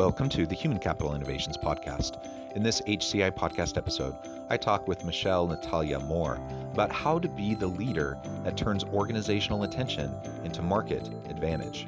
Welcome 0.00 0.30
to 0.30 0.46
the 0.46 0.54
Human 0.54 0.78
Capital 0.78 1.14
Innovations 1.14 1.58
Podcast. 1.58 2.24
In 2.56 2.62
this 2.62 2.80
HCI 2.80 3.32
podcast 3.32 3.76
episode, 3.76 4.16
I 4.48 4.56
talk 4.56 4.88
with 4.88 5.04
Michelle 5.04 5.46
Natalya 5.46 6.00
Moore 6.00 6.40
about 6.72 6.90
how 6.90 7.18
to 7.18 7.28
be 7.28 7.54
the 7.54 7.66
leader 7.66 8.16
that 8.42 8.56
turns 8.56 8.82
organizational 8.82 9.64
attention 9.64 10.10
into 10.42 10.62
market 10.62 11.06
advantage. 11.28 11.86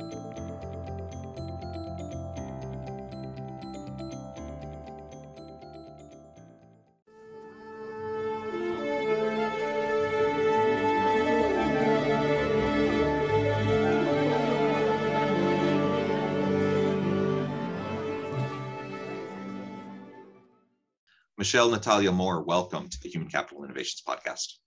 Michelle 21.42 21.70
Natalya 21.70 22.12
Moore, 22.12 22.40
welcome 22.40 22.88
to 22.88 23.00
the 23.00 23.08
Human 23.08 23.28
Capital 23.28 23.64
Innovations 23.64 24.00
Podcast. 24.06 24.58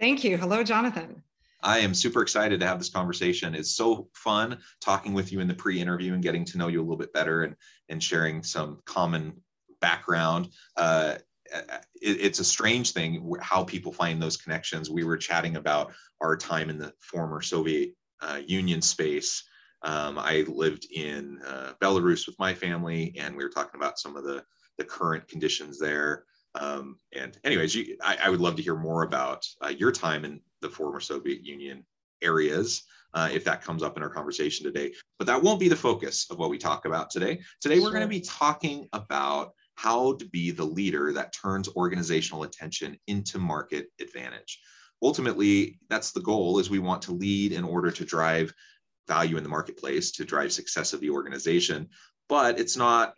Thank 0.00 0.24
you. 0.24 0.36
Hello, 0.36 0.64
Jonathan. 0.64 1.22
I 1.62 1.78
am 1.78 1.94
super 1.94 2.20
excited 2.20 2.58
to 2.58 2.66
have 2.66 2.78
this 2.78 2.90
conversation. 2.90 3.54
It's 3.54 3.76
so 3.76 4.08
fun 4.12 4.58
talking 4.80 5.14
with 5.14 5.30
you 5.30 5.38
in 5.38 5.46
the 5.46 5.54
pre-interview 5.54 6.14
and 6.14 6.22
getting 6.24 6.44
to 6.46 6.58
know 6.58 6.66
you 6.66 6.80
a 6.80 6.82
little 6.82 6.96
bit 6.96 7.12
better 7.12 7.44
and, 7.44 7.54
and 7.90 8.02
sharing 8.02 8.42
some 8.42 8.80
common 8.86 9.40
background. 9.80 10.48
Uh, 10.76 11.14
it, 11.54 12.20
it's 12.20 12.40
a 12.40 12.44
strange 12.44 12.90
thing 12.90 13.32
how 13.40 13.62
people 13.62 13.92
find 13.92 14.20
those 14.20 14.36
connections. 14.36 14.90
We 14.90 15.04
were 15.04 15.16
chatting 15.16 15.54
about 15.54 15.92
our 16.20 16.36
time 16.36 16.70
in 16.70 16.78
the 16.78 16.92
former 16.98 17.40
Soviet 17.40 17.94
uh, 18.20 18.40
Union 18.44 18.82
space. 18.82 19.44
Um, 19.82 20.18
I 20.18 20.44
lived 20.48 20.88
in 20.90 21.38
uh, 21.46 21.74
Belarus 21.80 22.26
with 22.26 22.36
my 22.40 22.52
family, 22.52 23.14
and 23.16 23.36
we 23.36 23.44
were 23.44 23.50
talking 23.50 23.80
about 23.80 24.00
some 24.00 24.16
of 24.16 24.24
the 24.24 24.42
the 24.78 24.84
current 24.84 25.26
conditions 25.28 25.78
there. 25.78 26.24
Um, 26.54 26.98
and 27.14 27.38
anyways, 27.44 27.74
you, 27.74 27.96
I, 28.02 28.16
I, 28.24 28.30
would 28.30 28.40
love 28.40 28.56
to 28.56 28.62
hear 28.62 28.76
more 28.76 29.02
about 29.02 29.46
uh, 29.60 29.68
your 29.68 29.92
time 29.92 30.24
in 30.24 30.40
the 30.62 30.70
former 30.70 31.00
Soviet 31.00 31.44
Union 31.44 31.84
areas 32.22 32.84
uh, 33.12 33.28
if 33.32 33.44
that 33.44 33.62
comes 33.62 33.82
up 33.82 33.96
in 33.96 34.02
our 34.02 34.08
conversation 34.08 34.64
today. 34.64 34.92
But 35.18 35.26
that 35.26 35.42
won't 35.42 35.60
be 35.60 35.68
the 35.68 35.76
focus 35.76 36.26
of 36.30 36.38
what 36.38 36.50
we 36.50 36.58
talk 36.58 36.86
about 36.86 37.10
today. 37.10 37.40
Today, 37.60 37.78
we're 37.78 37.90
going 37.90 38.02
to 38.02 38.08
be 38.08 38.20
talking 38.20 38.88
about 38.92 39.52
how 39.74 40.14
to 40.14 40.24
be 40.26 40.50
the 40.50 40.64
leader 40.64 41.12
that 41.12 41.34
turns 41.34 41.68
organizational 41.68 42.44
attention 42.44 42.96
into 43.06 43.38
market 43.38 43.88
advantage. 44.00 44.60
Ultimately, 45.02 45.78
that's 45.90 46.12
the 46.12 46.20
goal 46.20 46.58
is 46.58 46.70
we 46.70 46.78
want 46.78 47.02
to 47.02 47.12
lead 47.12 47.52
in 47.52 47.64
order 47.64 47.90
to 47.90 48.04
drive 48.04 48.52
value 49.06 49.36
in 49.36 49.42
the 49.42 49.48
marketplace, 49.48 50.10
to 50.12 50.24
drive 50.24 50.52
success 50.52 50.92
of 50.92 51.00
the 51.00 51.10
organization. 51.10 51.88
But 52.28 52.58
it's 52.58 52.76
not 52.76 53.14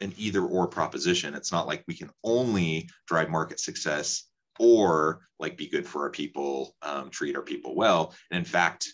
an 0.00 0.12
either 0.16 0.44
or 0.44 0.66
proposition. 0.66 1.34
It's 1.34 1.52
not 1.52 1.66
like 1.66 1.84
we 1.86 1.94
can 1.94 2.10
only 2.24 2.88
drive 3.06 3.30
market 3.30 3.60
success 3.60 4.28
or 4.58 5.20
like 5.38 5.56
be 5.56 5.68
good 5.68 5.86
for 5.86 6.02
our 6.02 6.10
people, 6.10 6.74
um, 6.82 7.10
treat 7.10 7.36
our 7.36 7.42
people 7.42 7.74
well. 7.74 8.14
And 8.30 8.38
in 8.38 8.44
fact, 8.44 8.88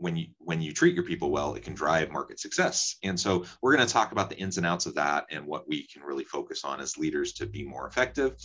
when 0.00 0.16
you 0.16 0.28
when 0.38 0.62
you 0.62 0.72
treat 0.72 0.94
your 0.94 1.04
people 1.04 1.30
well, 1.30 1.54
it 1.54 1.62
can 1.62 1.74
drive 1.74 2.10
market 2.10 2.40
success. 2.40 2.96
And 3.02 3.20
so 3.20 3.44
we're 3.60 3.76
going 3.76 3.86
to 3.86 3.92
talk 3.92 4.12
about 4.12 4.30
the 4.30 4.38
ins 4.38 4.56
and 4.56 4.66
outs 4.66 4.86
of 4.86 4.94
that 4.94 5.26
and 5.30 5.46
what 5.46 5.68
we 5.68 5.86
can 5.88 6.02
really 6.02 6.24
focus 6.24 6.64
on 6.64 6.80
as 6.80 6.96
leaders 6.96 7.34
to 7.34 7.46
be 7.46 7.64
more 7.64 7.86
effective. 7.86 8.36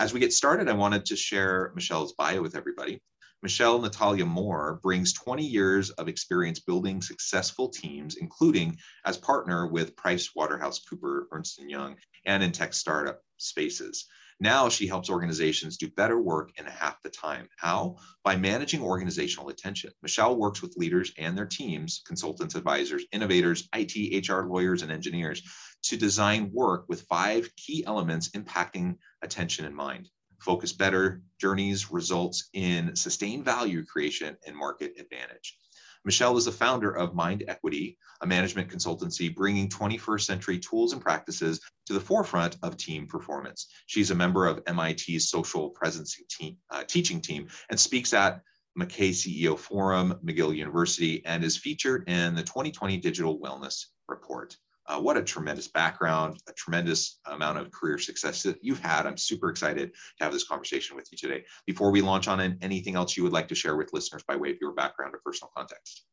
As 0.00 0.12
we 0.12 0.20
get 0.20 0.32
started, 0.32 0.68
I 0.68 0.72
wanted 0.72 1.06
to 1.06 1.16
share 1.16 1.72
Michelle's 1.74 2.14
bio 2.14 2.42
with 2.42 2.56
everybody. 2.56 3.00
Michelle 3.44 3.78
Natalya 3.78 4.24
Moore 4.24 4.80
brings 4.82 5.12
20 5.12 5.44
years 5.44 5.90
of 5.90 6.08
experience 6.08 6.60
building 6.60 7.02
successful 7.02 7.68
teams, 7.68 8.16
including 8.16 8.78
as 9.04 9.18
partner 9.18 9.66
with 9.66 9.94
Price 9.96 10.30
Waterhouse 10.34 10.78
Cooper 10.78 11.28
Ernst 11.30 11.60
& 11.64 11.68
Young 11.68 11.96
and 12.24 12.42
in 12.42 12.52
tech 12.52 12.72
startup 12.72 13.20
spaces. 13.36 14.06
Now 14.40 14.70
she 14.70 14.86
helps 14.86 15.10
organizations 15.10 15.76
do 15.76 15.90
better 15.90 16.18
work 16.18 16.52
in 16.56 16.64
half 16.64 17.02
the 17.02 17.10
time. 17.10 17.50
How? 17.58 17.96
By 18.22 18.36
managing 18.36 18.80
organizational 18.80 19.50
attention. 19.50 19.92
Michelle 20.00 20.38
works 20.38 20.62
with 20.62 20.78
leaders 20.78 21.12
and 21.18 21.36
their 21.36 21.44
teams, 21.44 22.00
consultants, 22.06 22.54
advisors, 22.54 23.04
innovators, 23.12 23.68
IT, 23.74 24.26
HR, 24.26 24.44
lawyers, 24.44 24.80
and 24.80 24.90
engineers 24.90 25.42
to 25.82 25.98
design 25.98 26.50
work 26.50 26.86
with 26.88 27.02
five 27.02 27.54
key 27.56 27.84
elements 27.86 28.30
impacting 28.30 28.96
attention 29.20 29.66
in 29.66 29.74
mind 29.74 30.08
focus 30.44 30.72
better 30.72 31.22
journeys 31.40 31.90
results 31.90 32.50
in 32.52 32.94
sustained 32.94 33.44
value 33.44 33.84
creation 33.84 34.36
and 34.46 34.54
market 34.54 34.92
advantage. 34.98 35.56
Michelle 36.04 36.36
is 36.36 36.44
the 36.44 36.52
founder 36.52 36.90
of 36.94 37.14
MindEQuity, 37.14 37.96
a 38.20 38.26
management 38.26 38.68
consultancy 38.68 39.34
bringing 39.34 39.70
21st 39.70 40.20
century 40.20 40.58
tools 40.58 40.92
and 40.92 41.00
practices 41.00 41.60
to 41.86 41.94
the 41.94 42.00
forefront 42.00 42.58
of 42.62 42.76
team 42.76 43.06
performance. 43.06 43.68
She's 43.86 44.10
a 44.10 44.14
member 44.14 44.46
of 44.46 44.62
MIT's 44.66 45.30
social 45.30 45.70
presence 45.70 46.20
team, 46.28 46.58
uh, 46.68 46.84
teaching 46.84 47.22
team 47.22 47.48
and 47.70 47.80
speaks 47.80 48.12
at 48.12 48.42
MacKay 48.76 49.10
CEO 49.10 49.58
Forum, 49.58 50.18
McGill 50.22 50.54
University, 50.54 51.24
and 51.24 51.42
is 51.42 51.56
featured 51.56 52.06
in 52.06 52.34
the 52.34 52.42
2020 52.42 52.98
Digital 52.98 53.38
Wellness 53.38 53.86
Report. 54.08 54.54
Uh, 54.86 55.00
what 55.00 55.16
a 55.16 55.22
tremendous 55.22 55.68
background, 55.68 56.38
a 56.48 56.52
tremendous 56.52 57.18
amount 57.26 57.58
of 57.58 57.70
career 57.70 57.98
success 57.98 58.42
that 58.42 58.58
you've 58.62 58.80
had. 58.80 59.06
I'm 59.06 59.16
super 59.16 59.48
excited 59.48 59.92
to 60.18 60.24
have 60.24 60.32
this 60.32 60.44
conversation 60.44 60.96
with 60.96 61.08
you 61.10 61.16
today. 61.16 61.44
Before 61.66 61.90
we 61.90 62.02
launch 62.02 62.28
on 62.28 62.58
anything 62.60 62.94
else 62.94 63.16
you 63.16 63.22
would 63.22 63.32
like 63.32 63.48
to 63.48 63.54
share 63.54 63.76
with 63.76 63.92
listeners 63.92 64.22
by 64.26 64.36
way 64.36 64.50
of 64.50 64.58
your 64.60 64.72
background 64.72 65.14
or 65.14 65.20
personal 65.24 65.50
context. 65.56 66.04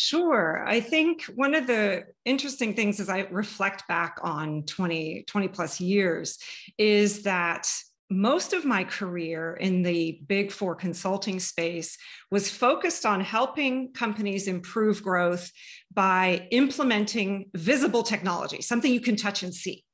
Sure. 0.00 0.64
I 0.64 0.78
think 0.78 1.24
one 1.34 1.56
of 1.56 1.66
the 1.66 2.04
interesting 2.24 2.74
things 2.74 3.00
as 3.00 3.08
I 3.08 3.26
reflect 3.30 3.88
back 3.88 4.18
on 4.22 4.62
20, 4.62 5.24
20 5.26 5.48
plus 5.48 5.80
years 5.80 6.38
is 6.78 7.24
that 7.24 7.68
most 8.10 8.52
of 8.52 8.64
my 8.64 8.84
career 8.84 9.54
in 9.54 9.82
the 9.82 10.20
big 10.26 10.50
four 10.50 10.74
consulting 10.74 11.38
space 11.38 11.98
was 12.30 12.50
focused 12.50 13.04
on 13.04 13.20
helping 13.20 13.92
companies 13.92 14.48
improve 14.48 15.02
growth 15.02 15.50
by 15.92 16.46
implementing 16.50 17.50
visible 17.54 18.02
technology, 18.02 18.62
something 18.62 18.92
you 18.92 19.00
can 19.00 19.16
touch 19.16 19.42
and 19.42 19.54
see. 19.54 19.84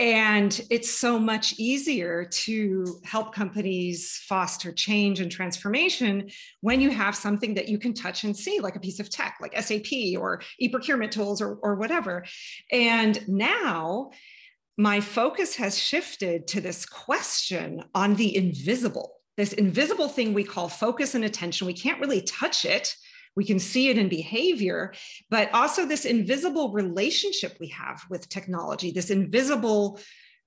And 0.00 0.60
it's 0.70 0.90
so 0.90 1.18
much 1.18 1.54
easier 1.58 2.24
to 2.24 3.00
help 3.04 3.34
companies 3.34 4.22
foster 4.28 4.72
change 4.72 5.20
and 5.20 5.30
transformation 5.30 6.30
when 6.60 6.80
you 6.80 6.90
have 6.90 7.16
something 7.16 7.54
that 7.54 7.68
you 7.68 7.78
can 7.78 7.94
touch 7.94 8.24
and 8.24 8.36
see, 8.36 8.60
like 8.60 8.76
a 8.76 8.80
piece 8.80 9.00
of 9.00 9.10
tech, 9.10 9.38
like 9.40 9.60
SAP 9.60 10.16
or 10.16 10.40
e 10.60 10.68
procurement 10.68 11.12
tools 11.12 11.42
or, 11.42 11.56
or 11.62 11.74
whatever. 11.74 12.24
And 12.70 13.26
now, 13.28 14.10
my 14.78 15.00
focus 15.00 15.56
has 15.56 15.76
shifted 15.76 16.46
to 16.46 16.60
this 16.60 16.86
question 16.86 17.82
on 17.96 18.14
the 18.14 18.34
invisible, 18.34 19.16
this 19.36 19.52
invisible 19.52 20.08
thing 20.08 20.32
we 20.32 20.44
call 20.44 20.68
focus 20.68 21.16
and 21.16 21.24
attention. 21.24 21.66
We 21.66 21.74
can't 21.74 22.00
really 22.00 22.22
touch 22.22 22.64
it. 22.64 22.94
We 23.34 23.44
can 23.44 23.58
see 23.58 23.88
it 23.88 23.98
in 23.98 24.08
behavior, 24.08 24.94
but 25.30 25.52
also 25.52 25.84
this 25.84 26.04
invisible 26.04 26.72
relationship 26.72 27.56
we 27.58 27.68
have 27.68 28.02
with 28.08 28.28
technology, 28.28 28.92
this 28.92 29.10
invisible 29.10 29.98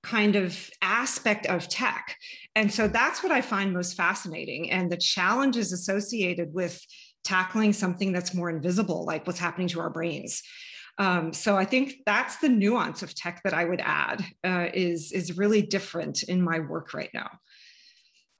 kind 0.02 0.34
of 0.34 0.70
aspect 0.80 1.46
of 1.46 1.68
tech. 1.68 2.16
And 2.56 2.72
so 2.72 2.88
that's 2.88 3.22
what 3.22 3.32
I 3.32 3.42
find 3.42 3.72
most 3.72 3.96
fascinating. 3.96 4.70
And 4.70 4.90
the 4.90 4.96
challenges 4.96 5.72
associated 5.72 6.54
with 6.54 6.80
tackling 7.22 7.72
something 7.72 8.12
that's 8.12 8.34
more 8.34 8.50
invisible, 8.50 9.04
like 9.04 9.26
what's 9.26 9.38
happening 9.38 9.68
to 9.68 9.80
our 9.80 9.90
brains. 9.90 10.42
Um, 11.02 11.32
so 11.32 11.56
I 11.56 11.64
think 11.64 11.96
that's 12.06 12.36
the 12.36 12.48
nuance 12.48 13.02
of 13.02 13.12
tech 13.12 13.40
that 13.42 13.54
I 13.54 13.64
would 13.64 13.80
add 13.80 14.24
uh, 14.44 14.68
is 14.72 15.10
is 15.10 15.36
really 15.36 15.60
different 15.60 16.22
in 16.22 16.40
my 16.40 16.60
work 16.60 16.94
right 16.94 17.10
now. 17.12 17.28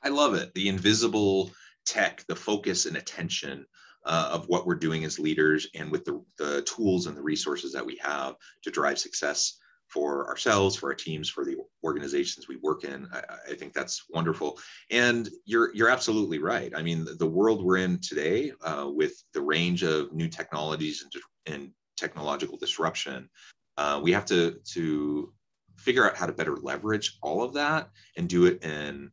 I 0.05 0.11
love 0.11 0.35
it. 0.35 0.55
The 0.55 0.69
invisible 0.69 1.51
tech, 1.85 2.25
the 2.29 2.37
focus 2.37 2.87
and 2.87 2.97
attention 2.97 3.67
uh, 4.05 4.31
of 4.33 4.47
what 4.47 4.65
we're 4.65 4.77
doing 4.77 5.03
as 5.03 5.19
leaders, 5.19 5.67
and 5.75 5.91
with 5.91 6.05
the, 6.05 6.25
the 6.39 6.63
tools 6.63 7.09
and 7.09 7.17
the 7.17 7.23
resources 7.23 7.73
that 7.73 7.85
we 7.85 7.97
have 8.01 8.37
to 8.63 8.71
drive 8.71 9.01
success 9.01 9.59
for 9.89 10.29
ourselves, 10.29 10.77
for 10.77 10.91
our 10.91 10.95
teams, 10.95 11.29
for 11.29 11.45
the 11.45 11.57
organizations 11.83 12.47
we 12.47 12.59
work 12.63 12.85
in. 12.85 13.09
I, 13.13 13.23
I, 13.51 13.55
think 13.55 13.73
that's 13.73 14.05
wonderful. 14.11 14.59
And 14.91 15.29
you're 15.47 15.75
you're 15.75 15.91
absolutely 15.91 16.39
right. 16.39 16.73
I 16.77 16.83
mean, 16.83 17.05
the, 17.05 17.15
the 17.15 17.27
world 17.27 17.65
we're 17.65 17.79
in 17.79 17.99
today, 17.99 18.53
uh, 18.65 18.89
with 18.89 19.15
the 19.35 19.43
range 19.43 19.83
of 19.83 20.13
new 20.13 20.29
technologies 20.29 21.03
and 21.03 21.13
in 21.55 21.73
technological 22.03 22.59
disruption, 22.59 23.29
uh, 23.77 24.01
we 24.03 24.13
have 24.13 24.27
to 24.27 24.59
to 24.75 25.33
figure 25.77 26.07
out 26.07 26.17
how 26.17 26.27
to 26.27 26.33
better 26.33 26.57
leverage 26.57 27.19
all 27.23 27.43
of 27.43 27.55
that 27.55 27.89
and 28.17 28.29
do 28.29 28.47
it 28.47 28.63
in 28.63 29.11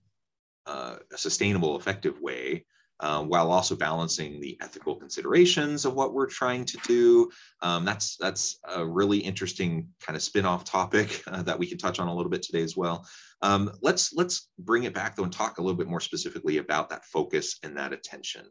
uh, 0.66 0.98
a 1.14 1.18
sustainable, 1.18 1.78
effective 1.78 2.20
way 2.22 2.66
uh, 3.00 3.24
while 3.24 3.52
also 3.52 3.76
balancing 3.76 4.40
the 4.40 4.58
ethical 4.62 4.96
considerations 4.96 5.86
of 5.86 5.94
what 5.94 6.14
we're 6.14 6.28
trying 6.28 6.66
to 6.66 6.78
do. 6.86 7.30
Um, 7.62 7.86
that's 7.86 8.18
that's 8.18 8.60
a 8.76 8.86
really 8.86 9.18
interesting 9.18 9.88
kind 10.02 10.18
of 10.18 10.22
spin-off 10.22 10.66
topic 10.66 11.24
uh, 11.28 11.44
that 11.44 11.58
we 11.58 11.68
can 11.68 11.78
touch 11.78 12.00
on 12.00 12.08
a 12.08 12.16
little 12.16 12.30
bit 12.30 12.44
today 12.44 12.62
as 12.62 12.76
well. 12.76 13.08
Um, 13.42 13.72
let's 13.82 14.14
let's 14.14 14.50
bring 14.60 14.84
it 14.84 14.94
back 14.94 15.16
though 15.16 15.24
and 15.24 15.32
talk 15.32 15.58
a 15.58 15.62
little 15.62 15.78
bit 15.78 15.88
more 15.88 16.02
specifically 16.02 16.58
about 16.58 16.90
that 16.90 17.06
focus 17.06 17.58
and 17.64 17.78
that 17.78 17.94
attention. 17.94 18.46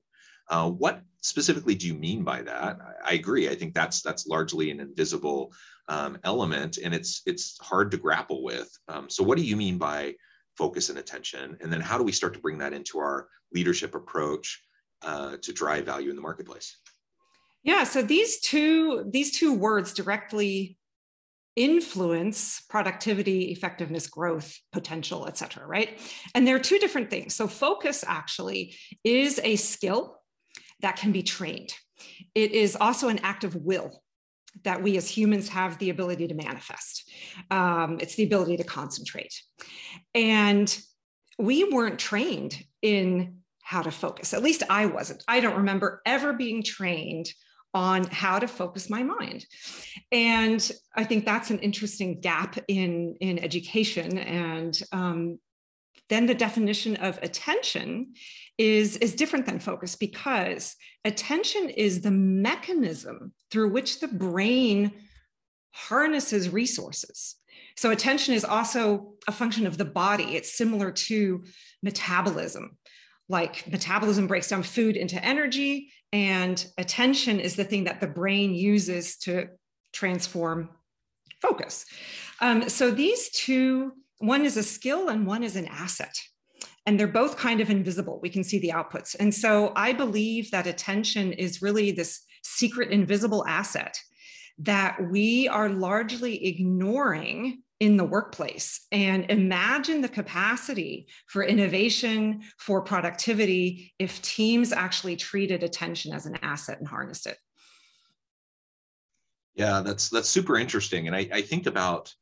Uh, 0.50 0.70
what 0.70 1.02
specifically 1.20 1.74
do 1.74 1.86
you 1.86 1.94
mean 1.94 2.24
by 2.24 2.42
that? 2.42 2.78
I, 2.80 3.10
I, 3.10 3.12
agree. 3.14 3.48
I 3.48 3.54
think 3.54 3.74
that's 3.74 4.02
that's 4.02 4.26
largely 4.26 4.70
an 4.70 4.80
invisible 4.80 5.52
um, 5.88 6.18
element, 6.24 6.78
and 6.82 6.94
it's 6.94 7.22
it's 7.26 7.58
hard 7.60 7.90
to 7.90 7.96
grapple 7.96 8.42
with. 8.42 8.70
Um, 8.88 9.10
so, 9.10 9.22
what 9.22 9.36
do 9.36 9.44
you 9.44 9.56
mean 9.56 9.78
by 9.78 10.14
focus 10.58 10.88
and 10.88 10.98
attention 10.98 11.56
and 11.60 11.72
then 11.72 11.80
how 11.80 11.96
do 11.96 12.02
we 12.02 12.10
start 12.10 12.34
to 12.34 12.40
bring 12.40 12.58
that 12.58 12.72
into 12.72 12.98
our 12.98 13.28
leadership 13.54 13.94
approach 13.94 14.60
uh, 15.02 15.36
to 15.40 15.52
drive 15.52 15.84
value 15.86 16.10
in 16.10 16.16
the 16.16 16.22
marketplace 16.22 16.78
yeah 17.62 17.84
so 17.84 18.02
these 18.02 18.40
two 18.40 19.04
these 19.10 19.38
two 19.38 19.54
words 19.54 19.94
directly 19.94 20.76
influence 21.54 22.60
productivity 22.68 23.52
effectiveness 23.52 24.08
growth 24.08 24.58
potential 24.72 25.26
et 25.28 25.38
cetera 25.38 25.64
right 25.64 26.00
and 26.34 26.46
there 26.46 26.56
are 26.56 26.60
two 26.60 26.78
different 26.78 27.08
things 27.08 27.36
so 27.36 27.46
focus 27.46 28.04
actually 28.06 28.74
is 29.04 29.40
a 29.44 29.54
skill 29.54 30.17
that 30.80 30.96
can 30.96 31.12
be 31.12 31.22
trained 31.22 31.72
it 32.34 32.52
is 32.52 32.76
also 32.76 33.08
an 33.08 33.18
act 33.20 33.44
of 33.44 33.54
will 33.56 34.02
that 34.64 34.82
we 34.82 34.96
as 34.96 35.08
humans 35.08 35.48
have 35.48 35.78
the 35.78 35.90
ability 35.90 36.26
to 36.28 36.34
manifest. 36.34 37.10
Um, 37.50 37.98
it's 38.00 38.16
the 38.16 38.24
ability 38.24 38.56
to 38.56 38.64
concentrate. 38.64 39.40
And 40.14 40.76
we 41.38 41.64
weren't 41.64 41.98
trained 41.98 42.60
in 42.82 43.38
how 43.62 43.82
to 43.82 43.90
focus. 43.90 44.34
At 44.34 44.42
least 44.42 44.62
I 44.68 44.86
wasn't. 44.86 45.22
I 45.28 45.40
don't 45.40 45.58
remember 45.58 46.00
ever 46.06 46.32
being 46.32 46.62
trained 46.62 47.28
on 47.74 48.04
how 48.04 48.38
to 48.38 48.48
focus 48.48 48.88
my 48.88 49.02
mind. 49.02 49.44
And 50.10 50.72
I 50.96 51.04
think 51.04 51.24
that's 51.24 51.50
an 51.50 51.58
interesting 51.58 52.20
gap 52.20 52.58
in, 52.66 53.16
in 53.20 53.38
education. 53.38 54.18
And 54.18 54.80
um, 54.90 55.38
then 56.08 56.26
the 56.26 56.34
definition 56.34 56.96
of 56.96 57.18
attention 57.22 58.14
is, 58.58 58.96
is 58.96 59.14
different 59.14 59.46
than 59.46 59.60
focus 59.60 59.96
because 59.96 60.76
attention 61.04 61.70
is 61.70 62.00
the 62.00 62.10
mechanism 62.10 63.32
through 63.50 63.70
which 63.70 64.00
the 64.00 64.08
brain 64.08 64.92
harnesses 65.72 66.50
resources. 66.50 67.36
So, 67.76 67.92
attention 67.92 68.34
is 68.34 68.44
also 68.44 69.14
a 69.28 69.32
function 69.32 69.66
of 69.66 69.78
the 69.78 69.84
body. 69.84 70.36
It's 70.36 70.56
similar 70.56 70.90
to 70.90 71.44
metabolism. 71.82 72.76
Like 73.28 73.70
metabolism 73.70 74.26
breaks 74.26 74.48
down 74.48 74.64
food 74.64 74.96
into 74.96 75.24
energy, 75.24 75.92
and 76.12 76.64
attention 76.76 77.38
is 77.38 77.54
the 77.54 77.64
thing 77.64 77.84
that 77.84 78.00
the 78.00 78.08
brain 78.08 78.52
uses 78.54 79.16
to 79.18 79.50
transform 79.92 80.70
focus. 81.40 81.86
Um, 82.40 82.68
so, 82.68 82.90
these 82.90 83.30
two 83.30 83.92
one 84.18 84.44
is 84.44 84.56
a 84.56 84.64
skill 84.64 85.08
and 85.08 85.26
one 85.26 85.44
is 85.44 85.54
an 85.54 85.66
asset. 85.66 86.16
And 86.88 86.98
they're 86.98 87.06
both 87.06 87.36
kind 87.36 87.60
of 87.60 87.68
invisible. 87.68 88.18
We 88.22 88.30
can 88.30 88.42
see 88.42 88.58
the 88.60 88.70
outputs. 88.70 89.14
And 89.20 89.34
so 89.34 89.74
I 89.76 89.92
believe 89.92 90.50
that 90.52 90.66
attention 90.66 91.34
is 91.34 91.60
really 91.60 91.90
this 91.90 92.22
secret, 92.42 92.90
invisible 92.90 93.44
asset 93.46 94.00
that 94.60 94.96
we 95.10 95.48
are 95.48 95.68
largely 95.68 96.46
ignoring 96.46 97.62
in 97.78 97.98
the 97.98 98.06
workplace 98.06 98.86
and 98.90 99.26
imagine 99.28 100.00
the 100.00 100.08
capacity 100.08 101.08
for 101.26 101.42
innovation 101.42 102.40
for 102.56 102.80
productivity 102.80 103.92
if 103.98 104.22
teams 104.22 104.72
actually 104.72 105.16
treated 105.16 105.62
attention 105.62 106.14
as 106.14 106.24
an 106.24 106.38
asset 106.40 106.78
and 106.78 106.88
harnessed 106.88 107.26
it 107.26 107.36
yeah 109.54 109.80
that's 109.80 110.08
that's 110.08 110.28
super 110.28 110.56
interesting 110.56 111.06
and 111.06 111.14
i, 111.14 111.28
I 111.32 111.42
think 111.42 111.66
about 111.66 112.12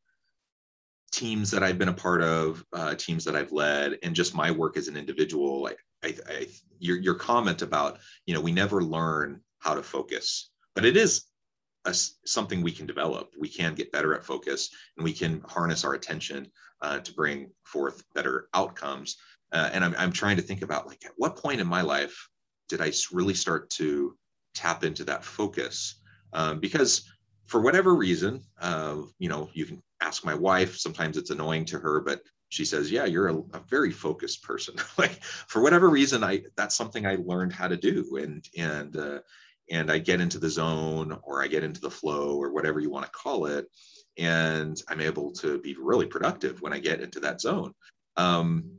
teams 1.13 1.51
that 1.51 1.63
I've 1.63 1.79
been 1.79 1.89
a 1.89 1.95
part 1.95 2.23
of, 2.23 2.65
uh, 2.73 2.95
teams 2.95 3.25
that 3.25 3.37
I've 3.37 3.53
led, 3.53 3.99
and 4.03 4.15
just 4.15 4.35
my 4.35 4.51
work 4.51 4.77
as 4.77 4.89
an 4.89 4.97
individual, 4.97 5.63
like 5.63 5.79
I, 6.05 6.15
I, 6.29 6.47
your 6.79 6.99
your 6.99 7.15
comment 7.15 7.63
about 7.63 7.99
you 8.27 8.35
know 8.35 8.41
we 8.41 8.53
never 8.53 8.83
learn 8.83 9.41
how 9.59 9.75
to 9.75 9.83
focus, 9.83 10.51
but 10.75 10.85
it 10.85 10.97
is 10.97 11.25
a, 11.85 11.95
something 11.95 12.63
we 12.63 12.73
can 12.73 12.87
develop. 12.87 13.33
We 13.39 13.49
can 13.49 13.75
get 13.75 13.93
better 13.93 14.15
at 14.15 14.25
focus, 14.25 14.71
and 14.97 15.05
we 15.05 15.13
can 15.13 15.43
harness 15.47 15.85
our 15.85 15.95
attention 15.95 16.51
uh, 16.83 17.01
to 17.01 17.13
bring 17.13 17.51
forth 17.65 18.05
better 18.15 18.49
outcomes. 18.55 19.17
Uh, 19.53 19.71
and 19.73 19.85
I'm 19.85 19.95
I'm 19.99 20.13
trying 20.13 20.37
to 20.37 20.43
think 20.43 20.63
about 20.63 20.87
like 20.87 21.05
at 21.05 21.13
what 21.17 21.37
point 21.37 21.61
in 21.61 21.67
my 21.67 21.83
life 21.83 22.29
did 22.69 22.81
I 22.81 22.93
really 23.13 23.35
start 23.35 23.71
to 23.71 24.17
tap 24.55 24.85
into 24.85 25.05
that 25.05 25.25
focus? 25.25 26.01
Um, 26.33 26.59
because 26.59 27.09
for 27.47 27.61
whatever 27.61 27.95
reason, 27.95 28.43
uh, 28.61 28.97
you 29.19 29.29
know, 29.29 29.49
you 29.53 29.65
can 29.65 29.83
ask 30.01 30.25
my 30.25 30.35
wife. 30.35 30.77
Sometimes 30.77 31.17
it's 31.17 31.31
annoying 31.31 31.65
to 31.67 31.79
her, 31.79 32.01
but 32.01 32.23
she 32.49 32.65
says, 32.65 32.91
"Yeah, 32.91 33.05
you're 33.05 33.29
a, 33.29 33.37
a 33.37 33.63
very 33.69 33.91
focused 33.91 34.43
person." 34.43 34.77
like 34.99 35.23
for 35.23 35.63
whatever 35.63 35.89
reason, 35.89 36.25
I 36.25 36.43
that's 36.57 36.77
something 36.77 37.07
I 37.07 37.17
learned 37.17 37.53
how 37.53 37.69
to 37.69 37.77
do, 37.77 38.17
and 38.17 38.47
and 38.57 38.97
uh, 38.97 39.19
and 39.71 39.91
I 39.91 39.99
get 39.99 40.21
into 40.21 40.39
the 40.39 40.51
zone 40.51 41.19
or 41.23 41.43
I 41.43 41.49
get 41.49 41.65
into 41.65 41.81
the 41.81 41.91
flow 41.91 42.41
or 42.41 42.53
whatever 42.53 42.81
you 42.81 42.91
want 42.91 43.07
to 43.07 43.13
call 43.13 43.47
it, 43.47 43.67
and 44.17 44.81
I'm 44.89 45.01
able 45.01 45.33
to 45.33 45.59
be 45.59 45.77
really 45.79 46.07
productive 46.07 46.63
when 46.63 46.73
I 46.73 46.79
get 46.79 47.01
into 47.01 47.21
that 47.21 47.41
zone. 47.41 47.73
Um, 48.17 48.71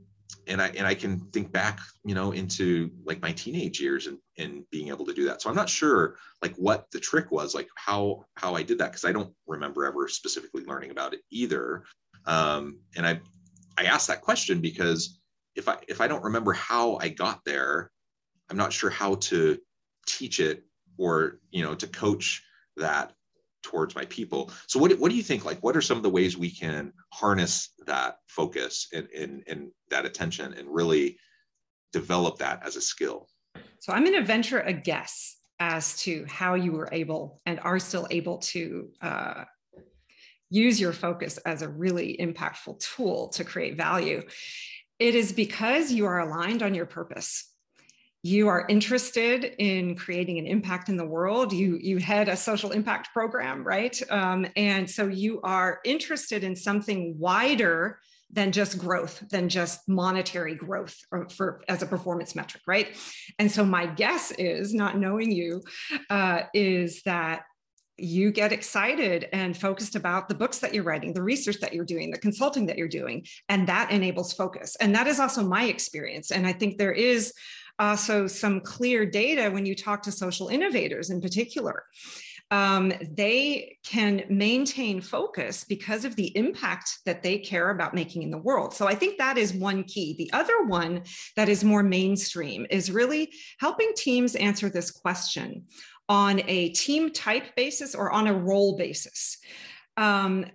and 0.48 0.62
I 0.62 0.70
and 0.70 0.88
I 0.88 0.94
can 0.94 1.20
think 1.32 1.52
back, 1.52 1.80
you 2.06 2.16
know, 2.16 2.32
into 2.32 2.92
like 3.06 3.22
my 3.22 3.32
teenage 3.32 3.80
years 3.80 4.08
and 4.08 4.18
and 4.38 4.64
being 4.72 4.90
able 4.90 5.06
to 5.06 5.14
do 5.14 5.26
that. 5.26 5.42
So 5.42 5.50
I'm 5.50 5.56
not 5.56 5.70
sure 5.70 6.18
like 6.42 6.56
what 6.56 6.90
the 6.92 7.00
trick 7.00 7.32
was, 7.32 7.54
like 7.54 7.70
how 7.76 8.26
how 8.36 8.56
I 8.56 8.64
did 8.64 8.78
that 8.80 8.92
because 8.92 9.06
I 9.06 9.12
don't 9.12 9.34
remember 9.46 9.86
ever 9.86 10.08
specifically 10.08 10.64
learning 10.66 10.92
about 10.92 11.14
it 11.14 11.22
either. 11.32 11.84
Um, 12.26 12.80
and 12.96 13.06
I 13.06 13.20
I 13.78 13.84
asked 13.86 14.08
that 14.08 14.22
question 14.22 14.62
because 14.62 15.20
if 15.56 15.68
I 15.68 15.78
if 15.88 16.02
I 16.02 16.08
don't 16.08 16.24
remember 16.24 16.54
how 16.54 16.98
I 17.02 17.10
got 17.10 17.42
there, 17.46 17.92
I'm 18.50 18.58
not 18.58 18.74
sure 18.74 18.90
how 18.90 19.16
to 19.16 19.58
teach 20.06 20.40
it 20.40 20.64
or 20.98 21.40
you 21.52 21.64
know 21.64 21.76
to 21.76 21.88
coach 21.88 22.44
that 22.78 23.14
towards 23.68 23.96
my 23.96 24.06
people. 24.06 24.50
So 24.68 24.80
what, 24.80 24.92
what 25.00 25.10
do 25.12 25.18
you 25.18 25.24
think, 25.24 25.44
like, 25.44 25.62
what 25.62 25.76
are 25.76 25.82
some 25.82 25.98
of 25.98 26.04
the 26.04 26.10
ways 26.18 26.38
we 26.38 26.50
can 26.50 26.94
harness 27.12 27.54
that 27.86 28.20
focus 28.28 28.88
and, 28.94 29.08
and, 29.22 29.44
and 29.48 29.72
that 29.90 30.06
attention 30.06 30.54
and 30.54 30.68
really 30.70 31.18
develop 31.92 32.38
that 32.38 32.66
as 32.66 32.78
a 32.78 32.82
skill? 32.82 33.28
So 33.80 33.92
I'm 33.94 34.04
going 34.06 34.16
to 34.16 34.24
venture 34.26 34.62
a 34.62 34.74
guess 34.74 35.38
as 35.60 35.98
to 36.04 36.26
how 36.30 36.56
you 36.56 36.72
were 36.72 36.90
able 36.92 37.42
and 37.46 37.60
are 37.60 37.80
still 37.80 38.08
able 38.10 38.38
to 38.54 38.90
uh, 39.02 39.44
use 40.50 40.80
your 40.80 40.94
focus 40.94 41.38
as 41.40 41.62
a 41.62 41.68
really 41.68 42.16
impactful 42.20 42.80
tool 42.80 43.28
to 43.30 43.44
create 43.44 43.76
value. 43.76 44.24
It 44.98 45.14
is 45.14 45.34
because 45.34 45.92
you 45.92 46.06
are 46.06 46.20
aligned 46.20 46.64
on 46.64 46.74
your 46.74 46.86
purpose 46.86 47.52
you 48.24 48.48
are 48.48 48.66
interested 48.68 49.56
in 49.60 49.96
creating 49.96 50.38
an 50.38 50.48
impact 50.48 50.90
in 50.90 50.98
the 50.98 51.06
world 51.06 51.54
you 51.54 51.78
you 51.82 51.98
head 51.98 52.28
a 52.28 52.36
social 52.36 52.72
impact 52.72 53.14
program 53.14 53.64
right 53.64 54.02
um, 54.10 54.46
and 54.56 54.90
so 54.90 55.08
you 55.08 55.40
are 55.42 55.80
interested 55.86 56.44
in 56.44 56.56
something 56.56 57.16
wider 57.18 58.00
than 58.32 58.52
just 58.52 58.78
growth 58.78 59.24
than 59.30 59.48
just 59.48 59.88
monetary 59.88 60.56
growth 60.56 60.96
for 61.30 61.62
as 61.70 61.82
a 61.82 61.86
performance 61.86 62.36
metric 62.36 62.64
right 62.68 62.98
and 63.40 63.52
so 63.52 63.64
my 63.64 63.86
guess 63.86 64.32
is 64.32 64.74
not 64.74 64.98
knowing 64.98 65.32
you 65.32 65.62
uh, 66.10 66.42
is 66.54 67.02
that 67.04 67.44
you 67.98 68.32
get 68.32 68.52
excited 68.52 69.28
and 69.34 69.58
focused 69.58 69.96
about 69.96 70.30
the 70.30 70.36
books 70.36 70.60
that 70.60 70.74
you're 70.74 70.84
writing, 70.84 71.14
the 71.14 71.22
research 71.24 71.60
that 71.62 71.74
you're 71.74 71.86
doing, 71.86 72.12
the 72.12 72.20
consulting 72.20 72.68
that 72.68 72.78
you're 72.78 72.88
doing, 72.88 73.26
and 73.50 73.68
that 73.68 73.90
enables 73.92 74.34
focus. 74.34 74.76
And 74.80 74.94
that 74.96 75.08
is 75.08 75.20
also 75.20 75.44
my 75.44 75.64
experience. 75.64 76.32
And 76.32 76.46
I 76.46 76.54
think 76.54 76.78
there 76.78 76.92
is 76.92 77.34
also 77.80 78.28
some 78.28 78.62
clear 78.62 79.06
data 79.06 79.50
when 79.50 79.66
you 79.66 79.76
talk 79.76 80.04
to 80.04 80.12
social 80.12 80.48
innovators 80.48 81.10
in 81.10 81.22
particular. 81.22 81.84
Um, 82.50 82.94
they 83.12 83.78
can 83.84 84.24
maintain 84.30 85.02
focus 85.02 85.66
because 85.66 86.06
of 86.06 86.16
the 86.16 86.36
impact 86.38 87.00
that 87.06 87.22
they 87.22 87.40
care 87.40 87.72
about 87.72 87.94
making 87.94 88.24
in 88.24 88.32
the 88.32 88.38
world. 88.38 88.74
So 88.74 88.88
I 88.88 88.96
think 88.96 89.18
that 89.18 89.38
is 89.38 89.54
one 89.54 89.84
key. 89.84 90.16
The 90.18 90.32
other 90.32 90.64
one 90.64 91.04
that 91.36 91.50
is 91.50 91.66
more 91.66 91.84
mainstream 91.84 92.66
is 92.70 92.90
really 92.90 93.34
helping 93.60 93.92
teams 93.96 94.36
answer 94.36 94.70
this 94.70 94.92
question 94.92 95.66
on 96.08 96.42
a 96.48 96.70
team 96.70 97.12
type 97.12 97.54
basis 97.58 97.94
or 97.94 98.12
on 98.12 98.28
a 98.28 98.34
role 98.34 98.78
basis. 98.78 99.38
Um, 99.98 100.46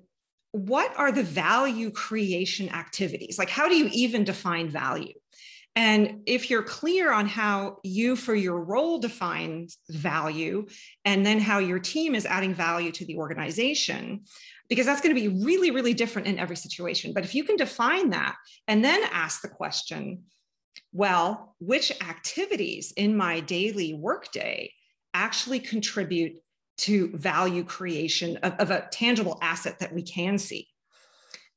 what 0.52 0.96
are 0.98 1.12
the 1.12 1.22
value 1.22 1.90
creation 1.90 2.70
activities? 2.70 3.38
Like, 3.38 3.50
how 3.50 3.68
do 3.68 3.74
you 3.74 3.90
even 3.92 4.24
define 4.24 4.68
value? 4.68 5.14
And 5.74 6.22
if 6.26 6.50
you're 6.50 6.62
clear 6.62 7.12
on 7.12 7.26
how 7.26 7.78
you, 7.82 8.14
for 8.14 8.34
your 8.34 8.62
role, 8.62 8.98
define 8.98 9.68
value, 9.88 10.66
and 11.04 11.24
then 11.24 11.40
how 11.40 11.58
your 11.60 11.78
team 11.78 12.14
is 12.14 12.26
adding 12.26 12.52
value 12.52 12.92
to 12.92 13.06
the 13.06 13.16
organization, 13.16 14.24
because 14.68 14.84
that's 14.84 15.00
going 15.00 15.14
to 15.14 15.20
be 15.20 15.44
really, 15.44 15.70
really 15.70 15.94
different 15.94 16.28
in 16.28 16.38
every 16.38 16.56
situation. 16.56 17.12
But 17.14 17.24
if 17.24 17.34
you 17.34 17.44
can 17.44 17.56
define 17.56 18.10
that 18.10 18.36
and 18.68 18.84
then 18.84 19.02
ask 19.12 19.40
the 19.40 19.48
question, 19.48 20.24
well, 20.92 21.56
which 21.58 21.90
activities 22.02 22.92
in 22.96 23.16
my 23.16 23.40
daily 23.40 23.94
workday 23.94 24.72
actually 25.14 25.60
contribute 25.60 26.34
to 26.78 27.16
value 27.16 27.64
creation 27.64 28.36
of, 28.38 28.54
of 28.58 28.70
a 28.70 28.88
tangible 28.90 29.38
asset 29.40 29.78
that 29.78 29.94
we 29.94 30.02
can 30.02 30.36
see? 30.36 30.68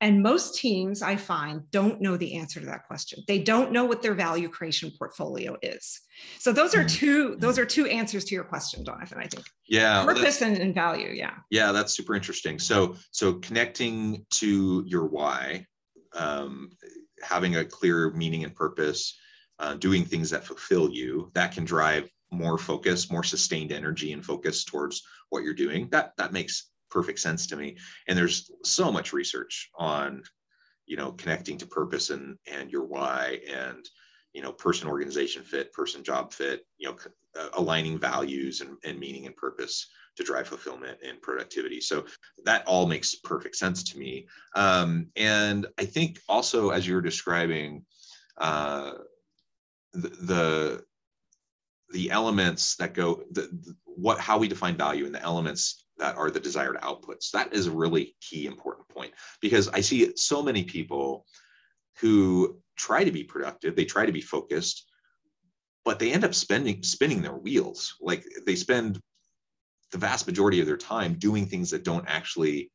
And 0.01 0.21
most 0.21 0.55
teams 0.55 1.01
I 1.01 1.15
find 1.15 1.69
don't 1.71 2.01
know 2.01 2.17
the 2.17 2.35
answer 2.35 2.59
to 2.59 2.65
that 2.65 2.85
question. 2.85 3.23
They 3.27 3.39
don't 3.39 3.71
know 3.71 3.85
what 3.85 4.01
their 4.01 4.13
value 4.13 4.49
creation 4.49 4.91
portfolio 4.97 5.55
is. 5.61 6.01
So 6.37 6.51
those 6.51 6.75
are 6.75 6.83
mm. 6.83 6.89
two, 6.89 7.35
those 7.37 7.57
are 7.57 7.65
two 7.65 7.85
answers 7.85 8.25
to 8.25 8.35
your 8.35 8.43
question, 8.43 8.83
Jonathan, 8.83 9.19
I 9.19 9.27
think. 9.27 9.45
Yeah. 9.67 10.03
Purpose 10.03 10.41
and, 10.41 10.57
and 10.57 10.75
value. 10.75 11.11
Yeah. 11.13 11.35
Yeah, 11.49 11.71
that's 11.71 11.93
super 11.93 12.13
interesting. 12.13 12.59
So 12.59 12.97
so 13.11 13.35
connecting 13.35 14.25
to 14.31 14.83
your 14.85 15.07
why, 15.07 15.65
um, 16.13 16.71
having 17.23 17.55
a 17.55 17.65
clear 17.65 18.11
meaning 18.11 18.43
and 18.43 18.53
purpose, 18.53 19.17
uh, 19.59 19.75
doing 19.75 20.03
things 20.03 20.29
that 20.29 20.43
fulfill 20.43 20.91
you, 20.91 21.31
that 21.33 21.53
can 21.53 21.63
drive 21.63 22.09
more 22.31 22.57
focus, 22.57 23.09
more 23.09 23.23
sustained 23.23 23.71
energy 23.71 24.11
and 24.11 24.25
focus 24.25 24.65
towards 24.65 25.01
what 25.29 25.43
you're 25.43 25.53
doing. 25.53 25.87
That 25.91 26.11
that 26.17 26.33
makes 26.33 26.69
perfect 26.95 27.19
sense 27.19 27.45
to 27.47 27.57
me. 27.57 27.75
And 28.07 28.17
there's 28.17 28.49
so 28.63 28.89
much 28.89 29.11
research 29.11 29.69
on, 29.77 30.23
you 30.85 30.95
know, 30.95 31.11
connecting 31.11 31.57
to 31.57 31.67
purpose 31.67 32.09
and 32.09 32.37
and 32.47 32.71
your 32.71 32.85
why 32.85 33.39
and 33.51 33.83
you 34.35 34.41
know 34.41 34.51
person 34.51 34.87
organization 34.89 35.43
fit 35.43 35.71
person 35.71 36.03
job 36.03 36.33
fit 36.33 36.65
you 36.77 36.87
know 36.87 36.95
uh, 37.39 37.47
aligning 37.53 37.97
values 37.97 38.59
and, 38.61 38.71
and 38.83 38.99
meaning 38.99 39.25
and 39.27 39.35
purpose 39.37 39.87
to 40.17 40.23
drive 40.23 40.47
fulfillment 40.47 40.97
and 41.07 41.21
productivity 41.21 41.79
so 41.79 42.03
that 42.43 42.67
all 42.67 42.85
makes 42.85 43.15
perfect 43.15 43.55
sense 43.55 43.81
to 43.81 43.97
me 43.97 44.27
um, 44.55 45.07
and 45.15 45.67
i 45.77 45.85
think 45.85 46.19
also 46.27 46.71
as 46.71 46.85
you 46.85 46.95
were 46.95 47.09
describing 47.11 47.85
uh, 48.39 48.91
the, 49.93 50.09
the 50.31 50.83
the 51.91 52.11
elements 52.11 52.75
that 52.77 52.93
go 52.93 53.23
the, 53.31 53.41
the, 53.41 53.75
what 53.85 54.19
how 54.19 54.37
we 54.37 54.47
define 54.47 54.75
value 54.75 55.05
and 55.05 55.15
the 55.15 55.21
elements 55.21 55.85
that 55.97 56.15
are 56.17 56.29
the 56.29 56.39
desired 56.39 56.77
outputs. 56.81 57.31
That 57.31 57.53
is 57.53 57.67
a 57.67 57.71
really 57.71 58.15
key 58.21 58.45
important 58.45 58.87
point 58.89 59.13
because 59.41 59.69
I 59.69 59.81
see 59.81 60.11
so 60.15 60.41
many 60.41 60.63
people 60.63 61.25
who 61.99 62.59
try 62.75 63.03
to 63.03 63.11
be 63.11 63.23
productive, 63.23 63.75
they 63.75 63.85
try 63.85 64.05
to 64.05 64.11
be 64.11 64.21
focused, 64.21 64.89
but 65.85 65.99
they 65.99 66.11
end 66.11 66.25
up 66.25 66.35
spending 66.35 66.83
spinning 66.83 67.21
their 67.21 67.37
wheels. 67.37 67.95
Like 68.01 68.25
they 68.45 68.55
spend 68.55 68.99
the 69.91 69.97
vast 69.97 70.27
majority 70.27 70.59
of 70.59 70.67
their 70.67 70.77
time 70.77 71.13
doing 71.15 71.45
things 71.45 71.69
that 71.71 71.83
don't 71.83 72.05
actually 72.07 72.71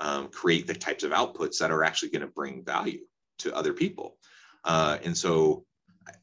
um, 0.00 0.28
create 0.28 0.66
the 0.66 0.74
types 0.74 1.04
of 1.04 1.12
outputs 1.12 1.58
that 1.58 1.70
are 1.70 1.84
actually 1.84 2.10
going 2.10 2.22
to 2.22 2.28
bring 2.28 2.64
value 2.64 3.00
to 3.38 3.54
other 3.54 3.72
people. 3.72 4.18
Uh, 4.64 4.98
and 5.04 5.16
so 5.16 5.64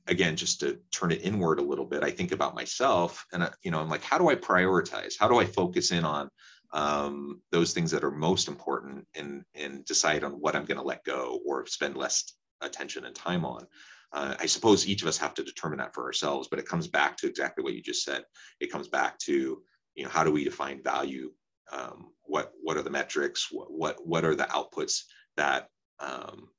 again 0.08 0.36
just 0.36 0.60
to 0.60 0.80
turn 0.92 1.12
it 1.12 1.22
inward 1.24 1.60
a 1.60 1.64
little 1.64 1.86
bit 1.86 2.04
i 2.04 2.12
think 2.12 2.32
about 2.32 2.56
myself 2.56 3.26
and 3.34 3.50
you 3.64 3.72
know 3.72 3.80
i'm 3.80 3.90
like 3.90 4.04
how 4.04 4.18
do 4.18 4.30
i 4.30 4.36
prioritize? 4.36 5.14
How 5.20 5.28
do 5.28 5.38
i 5.38 5.46
focus 5.46 5.92
in 5.92 6.06
on 6.06 6.30
um, 6.74 7.42
those 7.52 7.74
things 7.74 7.92
that 7.92 8.04
are 8.04 8.12
most 8.12 8.48
important 8.48 9.08
and 9.16 9.44
and 9.54 9.86
decide 9.86 10.24
on 10.24 10.34
what 10.34 10.56
i'm 10.56 10.66
going 10.66 10.78
to 10.78 10.84
let 10.84 11.04
go 11.04 11.40
or 11.46 11.66
spend 11.66 11.96
less 11.96 12.34
attention 12.62 13.06
and 13.06 13.16
time 13.16 13.46
on? 13.46 13.66
Uh, 14.14 14.36
i 14.40 14.46
suppose 14.46 14.88
each 14.88 15.02
of 15.02 15.08
us 15.08 15.18
have 15.18 15.34
to 15.34 15.44
determine 15.44 15.80
that 15.80 15.94
for 15.94 16.04
ourselves 16.04 16.48
but 16.48 16.60
it 16.60 16.68
comes 16.68 16.88
back 16.88 17.18
to 17.18 17.28
exactly 17.28 17.64
what 17.64 17.74
you 17.74 17.82
just 17.82 18.04
said. 18.04 18.24
It 18.60 18.72
comes 18.72 18.88
back 18.88 19.18
to 19.20 19.62
you 19.96 20.04
know 20.04 20.10
how 20.10 20.24
do 20.24 20.32
we 20.32 20.44
define 20.44 20.84
value? 20.84 21.32
Um, 21.72 22.12
what 22.24 22.52
what 22.62 22.78
are 22.78 22.84
the 22.84 22.90
metrics? 22.90 23.52
What 23.52 23.72
what, 23.72 24.06
what 24.06 24.26
are 24.26 24.36
the 24.36 24.44
outputs 24.46 25.02
that 25.38 25.70
um, 26.00 26.50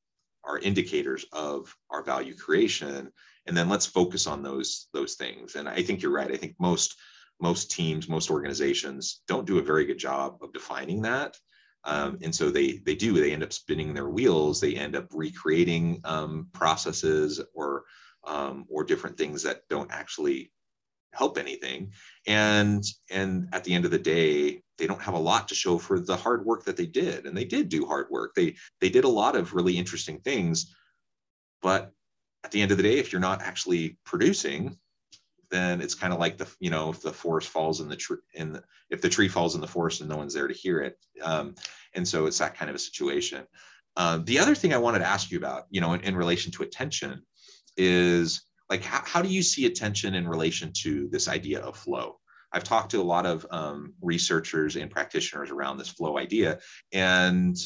are 0.46 0.58
indicators 0.58 1.26
of 1.32 1.74
our 1.90 2.02
value 2.02 2.36
creation. 2.36 3.10
And 3.46 3.56
then 3.56 3.68
let's 3.68 3.86
focus 3.86 4.26
on 4.26 4.42
those 4.42 4.88
those 4.92 5.14
things. 5.14 5.56
And 5.56 5.68
i 5.68 5.82
think 5.82 6.02
you're 6.02 6.12
right. 6.12 6.32
I 6.32 6.36
think 6.36 6.54
most 6.58 6.96
most 7.40 7.70
teams 7.70 8.08
most 8.08 8.30
organizations 8.30 9.22
don't 9.28 9.46
do 9.46 9.58
a 9.58 9.62
very 9.62 9.84
good 9.84 9.98
job 9.98 10.38
of 10.42 10.52
defining 10.52 11.02
that. 11.02 11.36
Um, 11.84 12.18
and 12.22 12.34
so 12.34 12.50
they 12.50 12.78
they 12.78 12.96
do. 12.96 13.12
They 13.12 13.32
end 13.32 13.44
up 13.44 13.52
spinning 13.52 13.94
their 13.94 14.08
wheels. 14.08 14.60
They 14.60 14.74
end 14.74 14.96
up 14.96 15.06
recreating 15.12 16.00
um, 16.04 16.48
processes 16.52 17.40
or 17.54 17.84
um, 18.26 18.66
or 18.68 18.82
different 18.82 19.16
things 19.16 19.42
that 19.44 19.62
don't 19.70 19.92
actually 19.92 20.50
help 21.12 21.38
anything. 21.38 21.92
And 22.26 22.84
and 23.10 23.48
at 23.52 23.64
the 23.64 23.74
end 23.74 23.84
of 23.84 23.90
the 23.90 23.98
day 23.98 24.62
they 24.78 24.86
don't 24.86 25.00
have 25.00 25.14
a 25.14 25.18
lot 25.18 25.48
to 25.48 25.54
show 25.54 25.78
for 25.78 25.98
the 25.98 26.16
hard 26.16 26.44
work 26.44 26.64
that 26.64 26.76
they 26.76 26.86
did. 26.86 27.26
And 27.26 27.36
they 27.36 27.44
did 27.44 27.68
do 27.68 27.86
hard 27.86 28.08
work. 28.10 28.34
They 28.34 28.56
they 28.80 28.88
did 28.88 29.04
a 29.04 29.08
lot 29.08 29.36
of 29.36 29.54
really 29.54 29.76
interesting 29.76 30.20
things. 30.20 30.74
But 31.62 31.92
at 32.44 32.50
the 32.50 32.62
end 32.62 32.70
of 32.70 32.76
the 32.76 32.82
day 32.82 32.98
if 32.98 33.12
you're 33.12 33.20
not 33.20 33.42
actually 33.42 33.98
producing 34.04 34.76
then 35.50 35.80
it's 35.80 35.94
kind 35.94 36.12
of 36.12 36.18
like 36.18 36.36
the 36.38 36.48
you 36.60 36.70
know 36.70 36.90
if 36.90 37.00
the 37.02 37.12
forest 37.12 37.48
falls 37.48 37.80
in 37.80 37.88
the 37.88 37.96
tree 37.96 38.18
in 38.34 38.52
the, 38.52 38.62
if 38.90 39.00
the 39.00 39.08
tree 39.08 39.28
falls 39.28 39.54
in 39.54 39.60
the 39.60 39.66
forest 39.66 40.00
and 40.00 40.10
no 40.10 40.16
one's 40.16 40.34
there 40.34 40.48
to 40.48 40.54
hear 40.54 40.80
it. 40.80 40.98
Um, 41.22 41.54
and 41.94 42.06
so 42.06 42.26
it's 42.26 42.38
that 42.38 42.56
kind 42.56 42.68
of 42.68 42.76
a 42.76 42.80
situation. 42.80 43.46
Uh, 43.96 44.18
the 44.24 44.38
other 44.38 44.54
thing 44.54 44.74
i 44.74 44.78
wanted 44.78 44.98
to 44.98 45.06
ask 45.06 45.30
you 45.30 45.38
about 45.38 45.64
you 45.70 45.80
know 45.80 45.94
in, 45.94 46.00
in 46.02 46.16
relation 46.16 46.52
to 46.52 46.62
attention 46.62 47.22
is 47.76 48.42
like 48.70 48.82
how, 48.82 49.02
how 49.04 49.22
do 49.22 49.28
you 49.28 49.42
see 49.42 49.66
attention 49.66 50.14
in 50.14 50.26
relation 50.28 50.72
to 50.72 51.08
this 51.08 51.28
idea 51.28 51.60
of 51.60 51.76
flow 51.76 52.18
I've 52.52 52.64
talked 52.64 52.90
to 52.92 53.00
a 53.00 53.02
lot 53.02 53.26
of 53.26 53.46
um, 53.50 53.92
researchers 54.00 54.76
and 54.76 54.90
practitioners 54.90 55.50
around 55.50 55.76
this 55.76 55.88
flow 55.88 56.16
idea, 56.16 56.58
and 56.92 57.56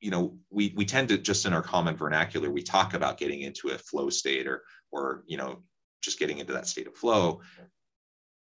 you 0.00 0.10
know, 0.10 0.36
we 0.50 0.72
we 0.76 0.84
tend 0.84 1.08
to 1.08 1.18
just 1.18 1.46
in 1.46 1.52
our 1.52 1.62
common 1.62 1.96
vernacular 1.96 2.50
we 2.50 2.62
talk 2.62 2.94
about 2.94 3.18
getting 3.18 3.42
into 3.42 3.68
a 3.68 3.78
flow 3.78 4.10
state 4.10 4.46
or 4.46 4.62
or 4.90 5.22
you 5.26 5.36
know 5.36 5.62
just 6.02 6.18
getting 6.18 6.38
into 6.38 6.52
that 6.52 6.66
state 6.66 6.86
of 6.86 6.96
flow. 6.96 7.40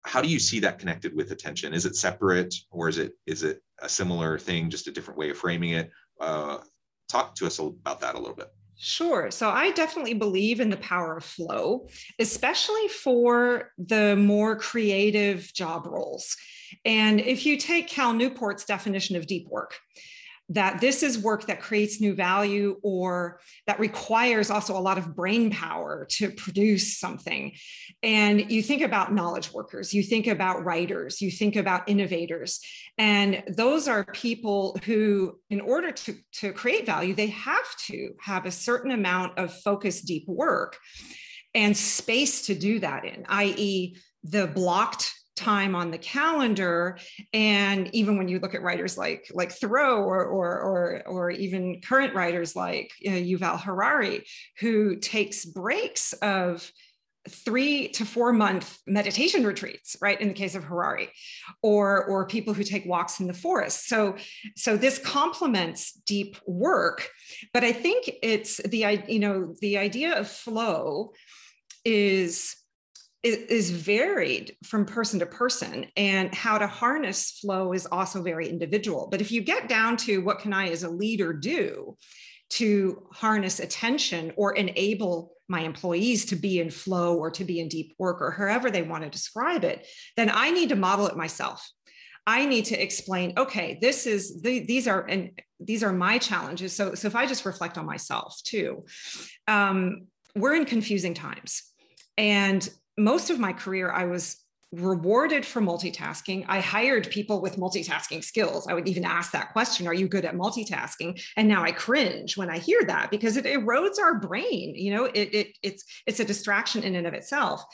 How 0.07 0.21
do 0.21 0.29
you 0.29 0.39
see 0.39 0.61
that 0.61 0.79
connected 0.79 1.15
with 1.15 1.33
attention? 1.33 1.73
Is 1.73 1.87
it 1.87 1.97
separate 1.97 2.55
or 2.71 2.89
is 2.89 2.99
it 2.99 3.13
is 3.27 3.43
it 3.43 3.63
a 3.81 3.89
similar 3.89 4.39
thing, 4.39 4.71
just 4.71 4.89
a 4.89 4.93
different 4.93 5.19
way 5.19 5.31
of 5.31 5.39
framing 5.39 5.71
it? 5.71 5.91
Uh, 6.21 6.59
talk 7.11 7.35
to 7.37 7.47
us 7.47 7.59
about 7.59 8.01
that 8.01 8.15
a 8.15 8.19
little 8.19 8.37
bit. 8.37 8.49
Sure. 8.77 9.31
So 9.31 9.49
I 9.49 9.71
definitely 9.71 10.15
believe 10.15 10.61
in 10.61 10.69
the 10.69 10.77
power 10.77 11.17
of 11.17 11.25
flow, 11.25 11.89
especially 12.19 12.89
for 12.89 13.71
the 13.79 14.17
more 14.17 14.57
creative 14.57 15.53
job 15.55 15.87
roles. 15.87 16.37
And 16.85 17.21
if 17.21 17.47
you 17.47 17.57
take 17.57 17.89
Cal 17.89 18.13
Newport's 18.13 18.65
definition 18.65 19.15
of 19.17 19.27
deep 19.27 19.47
work, 19.49 19.79
that 20.51 20.81
this 20.81 21.03
is 21.03 21.19
work 21.19 21.47
that 21.47 21.61
creates 21.61 22.01
new 22.01 22.15
value 22.15 22.79
or 22.83 23.41
that 23.67 23.81
requires 23.81 24.51
also 24.51 24.77
a 24.77 24.81
lot 24.81 24.99
of 24.99 25.17
brain 25.17 25.51
power 25.51 26.07
to 26.11 26.31
produce 26.31 26.99
something. 26.99 27.53
And 28.03 28.51
you 28.53 28.63
think 28.63 28.83
about 28.83 29.15
knowledge 29.15 29.53
workers, 29.53 29.95
you 29.95 30.03
think 30.03 30.27
about 30.27 30.65
writers, 30.65 31.23
you 31.23 31.31
think 31.31 31.57
about 31.57 31.89
innovators. 31.89 32.61
And 32.99 33.43
those 33.49 33.89
are 33.89 34.05
people 34.05 34.79
who, 34.85 35.39
in 35.49 35.61
order 35.61 35.93
to, 35.93 36.15
to 36.35 36.53
create 36.53 36.85
value, 36.85 37.15
they 37.15 37.29
have 37.29 37.77
to 37.87 38.11
have 38.21 38.45
a 38.45 38.51
certain 38.51 38.91
amount 38.91 39.39
of 39.39 39.53
focused, 39.63 40.07
deep 40.07 40.29
work 40.29 40.77
and 41.55 41.77
space 41.77 42.47
to 42.47 42.55
do 42.55 42.81
that 42.81 43.05
in, 43.05 43.25
i.e., 43.29 43.97
the 44.25 44.47
blocked 44.47 45.13
time 45.37 45.75
on 45.75 45.91
the 45.91 45.99
calendar 45.99 46.99
and 47.33 47.93
even 47.95 48.17
when 48.17 48.29
you 48.29 48.39
look 48.39 48.55
at 48.55 48.63
writers 48.63 48.97
like 48.97 49.31
like 49.33 49.51
thoreau 49.51 50.03
or 50.03 50.25
or 50.25 50.61
or, 50.61 51.03
or 51.07 51.31
even 51.31 51.81
current 51.81 52.15
writers 52.15 52.55
like 52.55 52.93
you 53.01 53.11
know, 53.11 53.17
yuval 53.17 53.61
harari 53.61 54.25
who 54.61 54.97
takes 54.97 55.45
breaks 55.45 56.13
of 56.15 56.71
three 57.29 57.89
to 57.89 58.05
four 58.05 58.33
month 58.33 58.79
meditation 58.87 59.47
retreats 59.47 59.97
right 60.01 60.21
in 60.21 60.29
the 60.29 60.35
case 60.35 60.55
of 60.55 60.63
harari 60.63 61.11
or 61.63 62.05
or 62.05 62.27
people 62.27 62.53
who 62.53 62.63
take 62.63 62.85
walks 62.85 63.19
in 63.19 63.27
the 63.27 63.33
forest. 63.33 63.89
So 63.89 64.17
so 64.57 64.77
this 64.77 64.99
complements 64.99 65.93
deep 66.07 66.37
work 66.47 67.09
but 67.53 67.65
i 67.65 67.73
think 67.73 68.11
it's 68.23 68.59
the 68.59 69.03
you 69.09 69.19
know 69.19 69.55
the 69.61 69.79
idea 69.79 70.15
of 70.19 70.29
flow 70.29 71.13
is 71.85 72.57
is 73.25 73.71
varied 73.71 74.55
from 74.65 74.85
person 74.85 75.19
to 75.19 75.27
person 75.27 75.87
and 75.97 76.35
how 76.35 76.59
to 76.59 76.67
harness 76.67 77.39
flow 77.41 77.73
is 77.73 77.87
also 77.87 78.23
very 78.23 78.49
individual. 78.49 79.09
But 79.11 79.23
if 79.23 79.33
you 79.33 79.41
get 79.41 79.69
down 79.69 79.97
to 79.99 80.19
what 80.19 80.41
can 80.41 80.53
i 80.53 80.69
as 80.69 80.83
a 80.83 80.91
leader 80.91 81.33
do 81.33 81.97
to 82.51 83.09
harness 83.13 83.61
attention 83.61 84.33
or 84.37 84.55
enable 84.55 85.33
my 85.49 85.61
employees 85.61 86.27
to 86.27 86.37
be 86.37 86.61
in 86.61 86.71
flow 86.71 87.17
or 87.17 87.31
to 87.31 87.45
be 87.45 87.61
in 87.61 87.69
deep 87.69 87.95
work 87.99 88.21
or 88.21 88.31
however 88.31 88.71
they 88.71 88.83
want 88.83 89.03
to 89.03 89.11
describe 89.11 89.65
it 89.65 89.87
then 90.17 90.31
i 90.33 90.51
need 90.51 90.69
to 90.69 90.77
model 90.77 91.07
it 91.07 91.17
myself. 91.17 91.69
I 92.27 92.47
need 92.47 92.67
to 92.67 92.83
explain 92.83 93.35
okay 93.39 93.79
this 93.81 94.07
is 94.07 94.41
the, 94.43 94.61
these 94.61 94.87
are 94.89 95.05
and 95.07 95.39
these 95.61 95.83
are 95.83 95.93
my 95.93 96.19
challenges. 96.19 96.75
So 96.75 96.95
so 96.95 97.09
if 97.09 97.17
i 97.17 97.27
just 97.27 97.45
reflect 97.47 97.79
on 97.79 97.87
myself 97.87 98.39
too 98.45 98.85
um, 99.49 100.07
we're 100.37 100.55
in 100.55 100.65
confusing 100.65 101.15
times. 101.15 101.63
And 102.17 102.69
most 102.97 103.31
of 103.31 103.39
my 103.39 103.53
career, 103.53 103.91
I 103.91 104.05
was 104.05 104.37
rewarded 104.73 105.47
for 105.47 105.61
multitasking. 105.61 106.45
I 106.49 106.61
hired 106.61 107.11
people 107.11 107.41
with 107.41 107.57
multitasking 107.57 108.25
skills. 108.25 108.67
I 108.67 108.75
would 108.75 108.89
even 108.89 109.05
ask 109.05 109.33
that 109.33 109.53
question, 109.53 109.87
are 109.87 109.95
you 109.95 110.09
good 110.09 110.25
at 110.25 110.35
multitasking? 110.35 111.23
And 111.37 111.49
now 111.49 111.63
I 111.63 111.73
cringe 111.73 112.37
when 112.37 112.51
I 112.51 112.59
hear 112.59 112.83
that 112.87 113.11
because 113.11 113.37
it 113.37 113.45
erodes 113.45 113.99
our 114.01 114.19
brain. 114.19 114.75
You 114.75 114.95
know, 114.95 115.05
it, 115.05 115.35
it 115.35 115.59
it's 115.63 115.85
it's 116.07 116.21
a 116.21 116.25
distraction 116.25 116.83
in 116.83 116.97
and 116.97 117.07
of 117.07 117.15
itself. 117.15 117.65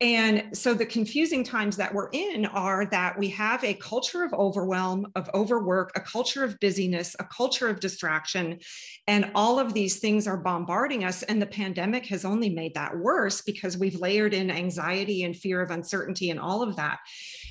And 0.00 0.56
so 0.56 0.74
the 0.74 0.86
confusing 0.86 1.44
times 1.44 1.76
that 1.76 1.92
we're 1.92 2.10
in 2.12 2.46
are 2.46 2.86
that 2.86 3.18
we 3.18 3.28
have 3.30 3.62
a 3.64 3.74
culture 3.74 4.24
of 4.24 4.32
overwhelm, 4.32 5.06
of 5.16 5.28
overwork, 5.34 5.92
a 5.96 6.00
culture 6.00 6.44
of 6.44 6.58
busyness, 6.60 7.14
a 7.18 7.24
culture 7.24 7.68
of 7.68 7.80
distraction, 7.80 8.58
and 9.06 9.30
all 9.34 9.58
of 9.58 9.74
these 9.74 9.98
things 9.98 10.26
are 10.26 10.36
bombarding 10.36 11.04
us. 11.04 11.22
And 11.24 11.42
the 11.42 11.46
pandemic 11.46 12.06
has 12.06 12.24
only 12.24 12.48
made 12.48 12.74
that 12.74 12.96
worse 12.96 13.42
because 13.42 13.76
we've 13.76 14.00
layered 14.00 14.34
in 14.34 14.50
anxiety 14.50 15.24
and 15.24 15.36
fear 15.36 15.60
of 15.60 15.70
uncertainty 15.70 16.30
and 16.38 16.46
all 16.46 16.62
of 16.62 16.76
that. 16.76 17.00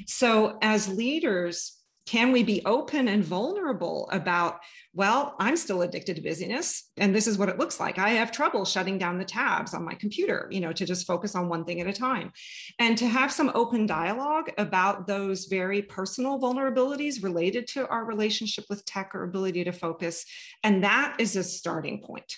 So, 0.05 0.57
as 0.61 0.87
leaders, 0.87 1.73
can 2.05 2.31
we 2.31 2.41
be 2.41 2.61
open 2.65 3.09
and 3.09 3.21
vulnerable 3.21 4.07
about, 4.13 4.61
well, 4.93 5.35
I'm 5.39 5.57
still 5.57 5.81
addicted 5.81 6.15
to 6.15 6.21
busyness, 6.21 6.89
and 6.95 7.13
this 7.13 7.27
is 7.27 7.37
what 7.37 7.49
it 7.49 7.59
looks 7.59 7.81
like. 7.81 7.99
I 7.99 8.11
have 8.11 8.31
trouble 8.31 8.63
shutting 8.63 8.97
down 8.97 9.17
the 9.17 9.25
tabs 9.25 9.73
on 9.73 9.83
my 9.83 9.93
computer, 9.93 10.47
you 10.49 10.61
know, 10.61 10.71
to 10.71 10.85
just 10.85 11.05
focus 11.05 11.35
on 11.35 11.49
one 11.49 11.65
thing 11.65 11.81
at 11.81 11.87
a 11.87 11.91
time. 11.91 12.31
And 12.79 12.97
to 12.97 13.07
have 13.07 13.33
some 13.33 13.51
open 13.53 13.85
dialogue 13.85 14.49
about 14.57 15.05
those 15.05 15.47
very 15.47 15.81
personal 15.81 16.39
vulnerabilities 16.39 17.21
related 17.21 17.67
to 17.69 17.85
our 17.89 18.05
relationship 18.05 18.63
with 18.69 18.85
tech 18.85 19.13
or 19.13 19.23
ability 19.23 19.65
to 19.65 19.73
focus. 19.73 20.25
And 20.63 20.85
that 20.85 21.17
is 21.19 21.35
a 21.35 21.43
starting 21.43 21.99
point. 21.99 22.37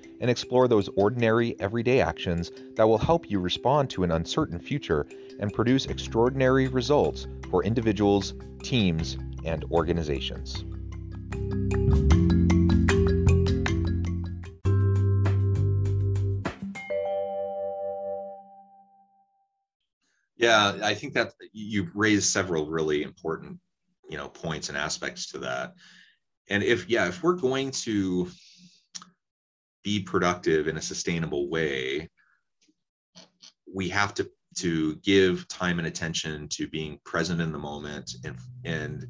and 0.21 0.29
explore 0.29 0.67
those 0.67 0.87
ordinary, 0.95 1.59
everyday 1.59 1.99
actions 1.99 2.51
that 2.75 2.87
will 2.87 2.97
help 2.97 3.29
you 3.29 3.39
respond 3.39 3.89
to 3.89 4.03
an 4.03 4.11
uncertain 4.11 4.59
future 4.59 5.05
and 5.39 5.51
produce 5.51 5.87
extraordinary 5.87 6.67
results 6.67 7.27
for 7.49 7.63
individuals, 7.63 8.35
teams, 8.63 9.17
and 9.43 9.65
organizations. 9.71 10.63
Yeah, 20.37 20.79
I 20.81 20.95
think 20.95 21.13
that 21.13 21.33
you've 21.53 21.95
raised 21.95 22.31
several 22.31 22.67
really 22.67 23.03
important, 23.03 23.59
you 24.09 24.17
know, 24.17 24.27
points 24.29 24.69
and 24.69 24.77
aspects 24.77 25.27
to 25.31 25.39
that. 25.39 25.73
And 26.49 26.63
if 26.63 26.89
yeah, 26.89 27.07
if 27.07 27.21
we're 27.21 27.35
going 27.35 27.69
to 27.71 28.27
be 29.83 30.01
productive 30.01 30.67
in 30.67 30.77
a 30.77 30.81
sustainable 30.81 31.49
way, 31.49 32.09
we 33.73 33.89
have 33.89 34.13
to 34.15 34.29
to 34.57 34.95
give 34.97 35.47
time 35.47 35.79
and 35.79 35.87
attention 35.87 36.47
to 36.49 36.67
being 36.67 36.99
present 37.05 37.39
in 37.39 37.51
the 37.51 37.57
moment 37.57 38.15
and 38.25 38.37
and 38.65 39.07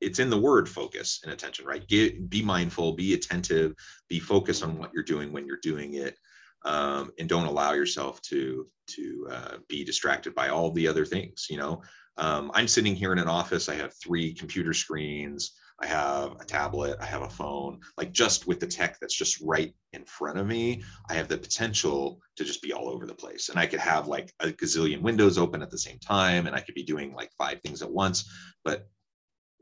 it's 0.00 0.18
in 0.18 0.28
the 0.28 0.38
word 0.38 0.68
focus 0.68 1.20
and 1.24 1.32
attention 1.32 1.64
right? 1.64 1.86
Get, 1.88 2.28
be 2.28 2.42
mindful 2.42 2.92
be 2.92 3.14
attentive 3.14 3.74
be 4.08 4.20
focused 4.20 4.62
on 4.62 4.76
what 4.78 4.90
you're 4.92 5.02
doing 5.02 5.32
when 5.32 5.46
you're 5.46 5.58
doing 5.62 5.94
it 5.94 6.18
um, 6.66 7.10
and 7.18 7.28
don't 7.28 7.46
allow 7.46 7.72
yourself 7.72 8.20
to 8.22 8.66
to 8.88 9.28
uh, 9.30 9.56
be 9.68 9.82
distracted 9.82 10.34
by 10.34 10.48
all 10.48 10.70
the 10.70 10.86
other 10.86 11.06
things 11.06 11.46
you 11.48 11.56
know? 11.56 11.82
Um, 12.18 12.50
i'm 12.54 12.68
sitting 12.68 12.94
here 12.94 13.12
in 13.12 13.18
an 13.18 13.28
office 13.28 13.68
i 13.68 13.74
have 13.74 13.94
three 13.94 14.34
computer 14.34 14.74
screens 14.74 15.52
I 15.80 15.86
have 15.86 16.40
a 16.40 16.44
tablet, 16.44 16.98
I 17.00 17.06
have 17.06 17.22
a 17.22 17.28
phone, 17.28 17.80
like 17.98 18.12
just 18.12 18.46
with 18.46 18.60
the 18.60 18.66
tech 18.66 18.98
that's 19.00 19.16
just 19.16 19.40
right 19.40 19.74
in 19.92 20.04
front 20.04 20.38
of 20.38 20.46
me, 20.46 20.84
I 21.10 21.14
have 21.14 21.28
the 21.28 21.36
potential 21.36 22.20
to 22.36 22.44
just 22.44 22.62
be 22.62 22.72
all 22.72 22.88
over 22.88 23.06
the 23.06 23.14
place. 23.14 23.48
And 23.48 23.58
I 23.58 23.66
could 23.66 23.80
have 23.80 24.06
like 24.06 24.32
a 24.40 24.48
gazillion 24.48 25.02
windows 25.02 25.36
open 25.36 25.62
at 25.62 25.70
the 25.70 25.78
same 25.78 25.98
time, 25.98 26.46
and 26.46 26.54
I 26.54 26.60
could 26.60 26.74
be 26.74 26.84
doing 26.84 27.12
like 27.14 27.30
five 27.36 27.60
things 27.60 27.82
at 27.82 27.90
once. 27.90 28.30
But 28.64 28.88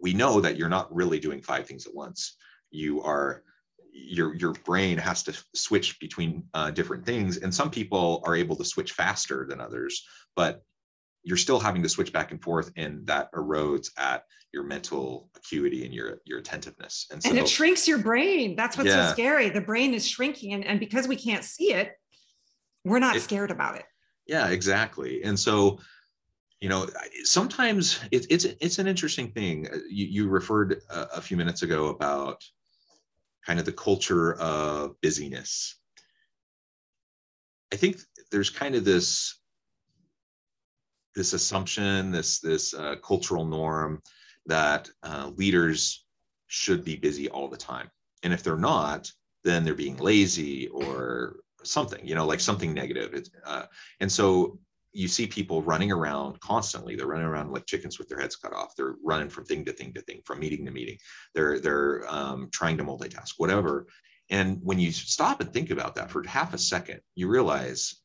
we 0.00 0.12
know 0.12 0.40
that 0.40 0.56
you're 0.56 0.68
not 0.68 0.94
really 0.94 1.18
doing 1.18 1.40
five 1.40 1.66
things 1.66 1.86
at 1.86 1.94
once. 1.94 2.36
You 2.70 3.02
are 3.02 3.42
your 3.92 4.34
your 4.34 4.52
brain 4.64 4.98
has 4.98 5.22
to 5.22 5.44
switch 5.54 6.00
between 6.00 6.44
uh, 6.54 6.70
different 6.70 7.04
things 7.04 7.36
and 7.38 7.54
some 7.54 7.70
people 7.70 8.22
are 8.24 8.34
able 8.34 8.56
to 8.56 8.64
switch 8.64 8.92
faster 8.92 9.46
than 9.46 9.60
others 9.60 10.06
but 10.34 10.62
you're 11.24 11.36
still 11.36 11.60
having 11.60 11.82
to 11.82 11.88
switch 11.88 12.12
back 12.12 12.30
and 12.32 12.42
forth 12.42 12.72
and 12.76 13.06
that 13.06 13.32
erodes 13.32 13.90
at 13.96 14.24
your 14.52 14.64
mental 14.64 15.30
acuity 15.36 15.84
and 15.84 15.94
your 15.94 16.20
your 16.24 16.38
attentiveness. 16.38 17.06
And, 17.10 17.22
so, 17.22 17.30
and 17.30 17.38
it 17.38 17.48
shrinks 17.48 17.86
your 17.86 17.98
brain. 17.98 18.56
That's 18.56 18.76
what's 18.76 18.90
yeah. 18.90 19.06
so 19.06 19.12
scary. 19.12 19.48
The 19.50 19.60
brain 19.60 19.94
is 19.94 20.06
shrinking 20.06 20.52
and, 20.52 20.64
and 20.64 20.80
because 20.80 21.06
we 21.08 21.16
can't 21.16 21.44
see 21.44 21.72
it 21.72 21.92
we're 22.84 22.98
not 22.98 23.16
it, 23.16 23.22
scared 23.22 23.50
about 23.50 23.76
it. 23.76 23.84
Yeah 24.26 24.48
exactly. 24.48 25.22
And 25.24 25.38
so 25.38 25.78
you 26.60 26.68
know 26.68 26.86
sometimes 27.24 28.00
it, 28.10 28.26
it's 28.30 28.44
it's 28.44 28.78
an 28.78 28.86
interesting 28.86 29.30
thing. 29.32 29.68
Uh, 29.72 29.78
you, 29.88 30.06
you 30.06 30.28
referred 30.28 30.80
a, 30.90 31.16
a 31.16 31.20
few 31.20 31.36
minutes 31.36 31.62
ago 31.62 31.88
about 31.88 32.42
kind 33.46 33.58
of 33.58 33.64
the 33.64 33.72
culture 33.72 34.34
of 34.34 35.00
busyness. 35.00 35.76
I 37.72 37.76
think 37.76 37.98
there's 38.30 38.50
kind 38.50 38.74
of 38.74 38.84
this 38.84 39.41
this 41.14 41.32
assumption, 41.32 42.10
this 42.10 42.40
this 42.40 42.74
uh, 42.74 42.96
cultural 43.02 43.44
norm 43.44 44.02
that 44.46 44.88
uh, 45.02 45.30
leaders 45.36 46.04
should 46.46 46.84
be 46.84 46.96
busy 46.96 47.28
all 47.28 47.48
the 47.48 47.56
time, 47.56 47.90
and 48.22 48.32
if 48.32 48.42
they're 48.42 48.56
not, 48.56 49.10
then 49.44 49.64
they're 49.64 49.74
being 49.74 49.96
lazy 49.96 50.68
or 50.68 51.36
something, 51.64 52.06
you 52.06 52.14
know, 52.14 52.26
like 52.26 52.40
something 52.40 52.74
negative. 52.74 53.24
Uh, 53.44 53.64
and 54.00 54.10
so 54.10 54.58
you 54.92 55.08
see 55.08 55.26
people 55.26 55.62
running 55.62 55.90
around 55.90 56.38
constantly. 56.40 56.94
They're 56.94 57.06
running 57.06 57.26
around 57.26 57.50
like 57.50 57.66
chickens 57.66 57.98
with 57.98 58.08
their 58.08 58.20
heads 58.20 58.36
cut 58.36 58.52
off. 58.52 58.76
They're 58.76 58.96
running 59.02 59.30
from 59.30 59.44
thing 59.44 59.64
to 59.64 59.72
thing 59.72 59.92
to 59.94 60.02
thing, 60.02 60.20
from 60.24 60.40
meeting 60.40 60.64
to 60.66 60.70
meeting. 60.70 60.98
They're 61.34 61.58
they're 61.58 62.04
um, 62.08 62.48
trying 62.52 62.76
to 62.78 62.84
multitask, 62.84 63.34
whatever. 63.38 63.86
And 64.30 64.60
when 64.62 64.78
you 64.78 64.92
stop 64.92 65.40
and 65.40 65.52
think 65.52 65.70
about 65.70 65.94
that 65.96 66.10
for 66.10 66.26
half 66.26 66.54
a 66.54 66.58
second, 66.58 67.00
you 67.14 67.28
realize, 67.28 68.00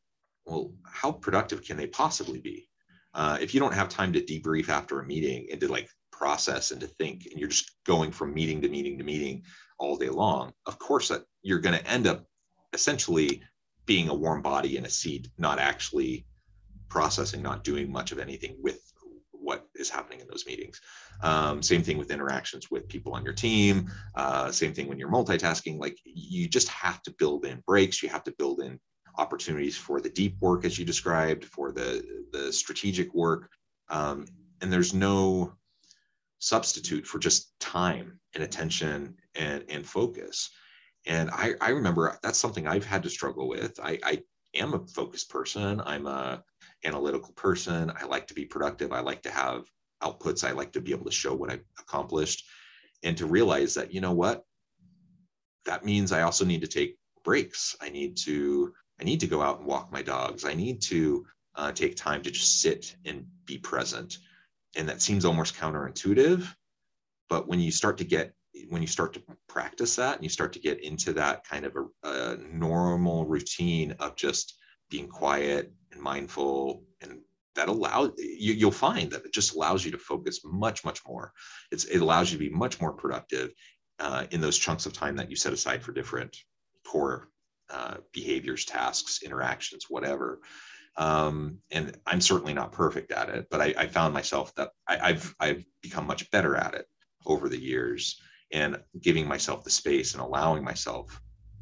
well, 0.46 0.74
how 0.86 1.12
productive 1.12 1.64
can 1.64 1.78
they 1.78 1.88
possibly 1.88 2.40
be? 2.40 2.70
Uh, 3.18 3.38
if 3.42 3.54
you 3.54 3.60
don't 3.60 3.74
have 3.74 3.90
time 3.90 4.14
to 4.14 4.22
debrief 4.22 4.70
after 4.70 5.02
a 5.02 5.06
meeting 5.06 5.48
and 5.52 5.60
to 5.60 5.68
like 5.68 5.90
process 6.12 6.72
and 6.72 6.80
to 6.80 6.88
think 6.88 7.28
and 7.30 7.40
you're 7.40 7.50
just 7.50 7.72
going 7.86 8.12
from 8.12 8.34
meeting 8.34 8.62
to 8.62 8.70
meeting 8.70 8.98
to 8.98 9.04
meeting 9.04 9.44
all 9.80 9.98
day 9.98 10.10
long 10.10 10.54
of 10.66 10.80
course 10.80 11.10
that 11.10 11.24
you're 11.42 11.60
going 11.60 11.78
to 11.78 11.88
end 11.88 12.08
up 12.08 12.26
essentially 12.74 13.42
being 13.86 14.10
a 14.10 14.14
warm 14.14 14.42
body 14.42 14.78
in 14.78 14.86
a 14.86 14.90
seat 14.90 15.30
not 15.38 15.60
actually 15.60 16.26
processing 16.90 17.42
not 17.42 17.64
doing 17.64 17.92
much 17.92 18.12
of 18.12 18.20
anything 18.20 18.56
with 18.62 18.80
what 19.32 19.66
is 19.76 19.90
happening 19.90 20.20
in 20.20 20.28
those 20.28 20.46
meetings. 20.46 20.82
Um, 21.22 21.64
same 21.64 21.82
thing 21.82 21.98
with 21.98 22.12
interactions 22.12 22.70
with 22.70 22.90
people 22.90 23.14
on 23.14 23.24
your 23.24 23.34
team. 23.34 23.90
Uh, 24.14 24.52
same 24.52 24.74
thing 24.74 24.88
when 24.88 25.00
you're 25.00 25.10
multitasking 25.10 25.80
like 25.80 25.98
you 26.04 26.50
just 26.50 26.68
have 26.68 27.02
to 27.04 27.16
build 27.18 27.46
in 27.46 27.64
breaks. 27.66 28.04
You 28.04 28.10
have 28.10 28.26
to 28.26 28.34
build 28.38 28.60
in 28.60 28.78
opportunities 29.18 29.78
for 29.78 30.02
the 30.02 30.10
deep 30.10 30.36
work 30.40 30.66
as 30.66 30.78
you 30.78 30.86
described, 30.86 31.46
for 31.46 31.72
the 31.72 32.04
the 32.32 32.52
strategic 32.52 33.14
work, 33.14 33.50
um, 33.90 34.26
and 34.62 34.72
there's 34.72 34.94
no 34.94 35.54
substitute 36.40 37.06
for 37.06 37.20
just 37.20 37.60
time 37.60 38.20
and 38.36 38.44
attention 38.44 39.16
and, 39.36 39.64
and 39.70 39.86
focus. 39.86 40.52
And 41.06 41.30
I, 41.32 41.54
I 41.62 41.70
remember 41.70 42.18
that's 42.22 42.38
something 42.38 42.68
I've 42.68 42.86
had 42.86 43.04
to 43.04 43.10
struggle 43.10 43.48
with. 43.48 43.80
I, 43.82 44.00
I 44.04 44.22
am 44.54 44.74
a 44.74 44.86
focused 44.88 45.30
person. 45.30 45.82
I'm 45.86 46.06
a 46.06 46.44
analytical 46.84 47.34
person. 47.34 47.92
I 48.00 48.06
like 48.06 48.28
to 48.28 48.34
be 48.34 48.46
productive. 48.46 48.92
I 48.92 49.00
like 49.00 49.24
to 49.24 49.32
have 49.32 49.66
outputs. 50.04 50.48
I 50.48 50.52
like 50.52 50.72
to 50.74 50.82
be 50.82 50.92
able 50.92 51.06
to 51.06 51.12
show 51.12 51.34
what 51.34 51.50
I've 51.50 51.64
accomplished 51.80 52.46
and 53.04 53.18
to 53.18 53.26
realize 53.26 53.74
that, 53.76 53.94
you 53.94 54.02
know 54.02 54.14
what, 54.14 54.44
that 55.66 55.86
means 55.86 56.12
I 56.12 56.22
also 56.22 56.46
need 56.46 56.62
to 56.62 56.68
take 56.68 56.98
breaks. 57.24 57.76
I 57.82 57.90
need 57.90 58.18
to, 58.18 58.74
I 59.00 59.04
need 59.04 59.20
to 59.20 59.28
go 59.28 59.42
out 59.42 59.60
and 59.60 59.68
walk 59.68 59.92
my 59.92 60.02
dogs. 60.02 60.46
I 60.46 60.54
need 60.54 60.82
to 60.84 61.26
uh, 61.56 61.72
take 61.72 61.96
time 61.96 62.22
to 62.24 62.32
just 62.32 62.62
sit 62.62 62.96
and 63.06 63.26
be 63.46 63.58
present. 63.58 64.18
And 64.76 64.88
that 64.90 65.02
seems 65.02 65.26
almost 65.26 65.56
counterintuitive. 65.56 66.48
But 67.30 67.48
when 67.48 67.60
you 67.60 67.72
start 67.72 67.98
to 67.98 68.04
get, 68.04 68.34
when 68.70 68.82
you 68.82 68.88
start 68.88 69.14
to 69.14 69.22
practice 69.48 69.96
that 69.98 70.16
and 70.16 70.24
you 70.24 70.30
start 70.30 70.54
to 70.54 70.60
get 70.60 70.84
into 70.84 71.14
that 71.14 71.48
kind 71.48 71.66
of 71.66 71.76
a, 71.76 72.10
a 72.10 72.38
normal 72.38 73.26
routine 73.26 73.92
of 74.00 74.16
just 74.16 74.58
being 74.90 75.08
quiet 75.08 75.72
and 75.92 76.02
mindful 76.02 76.84
and 77.02 77.20
that 77.56 77.70
allows 77.70 78.12
you, 78.18 78.66
will 78.66 78.72
find 78.72 79.12
that 79.12 79.26
it 79.26 79.34
just 79.34 79.56
allows 79.56 79.84
you 79.84 79.92
to 79.92 79.98
focus 79.98 80.40
much 80.46 80.86
much 80.86 81.02
more 81.08 81.34
it's, 81.72 81.86
it 81.86 82.00
allows 82.00 82.32
you 82.32 82.38
to 82.38 82.44
be 82.44 82.56
much 82.56 82.80
more 82.80 82.94
productive 82.94 83.52
uh, 84.00 84.26
in 84.32 84.40
those 84.40 84.58
chunks 84.58 84.86
of 84.86 84.94
time 84.94 85.16
that 85.16 85.30
you 85.30 85.36
set 85.36 85.54
aside 85.54 85.84
for 85.84 85.92
different 85.92 86.38
core 86.86 87.30
uh, 87.70 87.96
behaviors 88.14 88.66
tasks 88.66 89.24
interactions 89.24 89.86
whatever. 89.90 90.40
Um, 90.98 91.60
and 91.70 91.96
i'm 92.08 92.22
certainly 92.22 92.56
not 92.56 92.72
perfect 92.72 93.12
at 93.12 93.30
it 93.30 93.46
but 93.52 93.62
i, 93.62 93.72
I 93.78 93.86
found 93.86 94.16
myself 94.16 94.56
that 94.56 94.72
I, 94.88 94.98
i've 95.10 95.36
i've 95.40 95.64
become 95.84 96.08
much 96.08 96.32
better 96.32 96.56
at 96.56 96.74
it 96.74 96.88
over 97.28 97.50
the 97.50 97.60
years 97.60 98.20
and 98.52 98.82
giving 99.02 99.28
myself 99.28 99.64
the 99.64 99.70
space 99.70 100.14
and 100.14 100.22
allowing 100.22 100.64
myself 100.64 101.22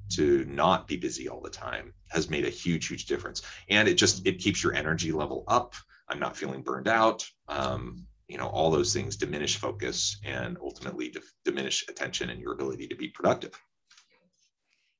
to 0.09 0.45
not 0.45 0.87
be 0.87 0.97
busy 0.97 1.27
all 1.27 1.41
the 1.41 1.49
time 1.49 1.93
has 2.09 2.29
made 2.29 2.45
a 2.45 2.49
huge 2.49 2.87
huge 2.87 3.05
difference. 3.05 3.41
And 3.69 3.87
it 3.87 3.95
just 3.95 4.25
it 4.25 4.39
keeps 4.39 4.63
your 4.63 4.73
energy 4.73 5.11
level 5.11 5.43
up. 5.47 5.73
I'm 6.09 6.19
not 6.19 6.37
feeling 6.37 6.61
burned 6.61 6.87
out. 6.87 7.27
Um, 7.47 8.05
you 8.27 8.37
know 8.37 8.47
all 8.47 8.71
those 8.71 8.93
things 8.93 9.15
diminish 9.15 9.57
focus 9.57 10.19
and 10.23 10.57
ultimately 10.61 11.13
diminish 11.43 11.85
attention 11.87 12.31
and 12.31 12.41
your 12.41 12.53
ability 12.53 12.87
to 12.87 12.95
be 12.95 13.09
productive 13.09 13.51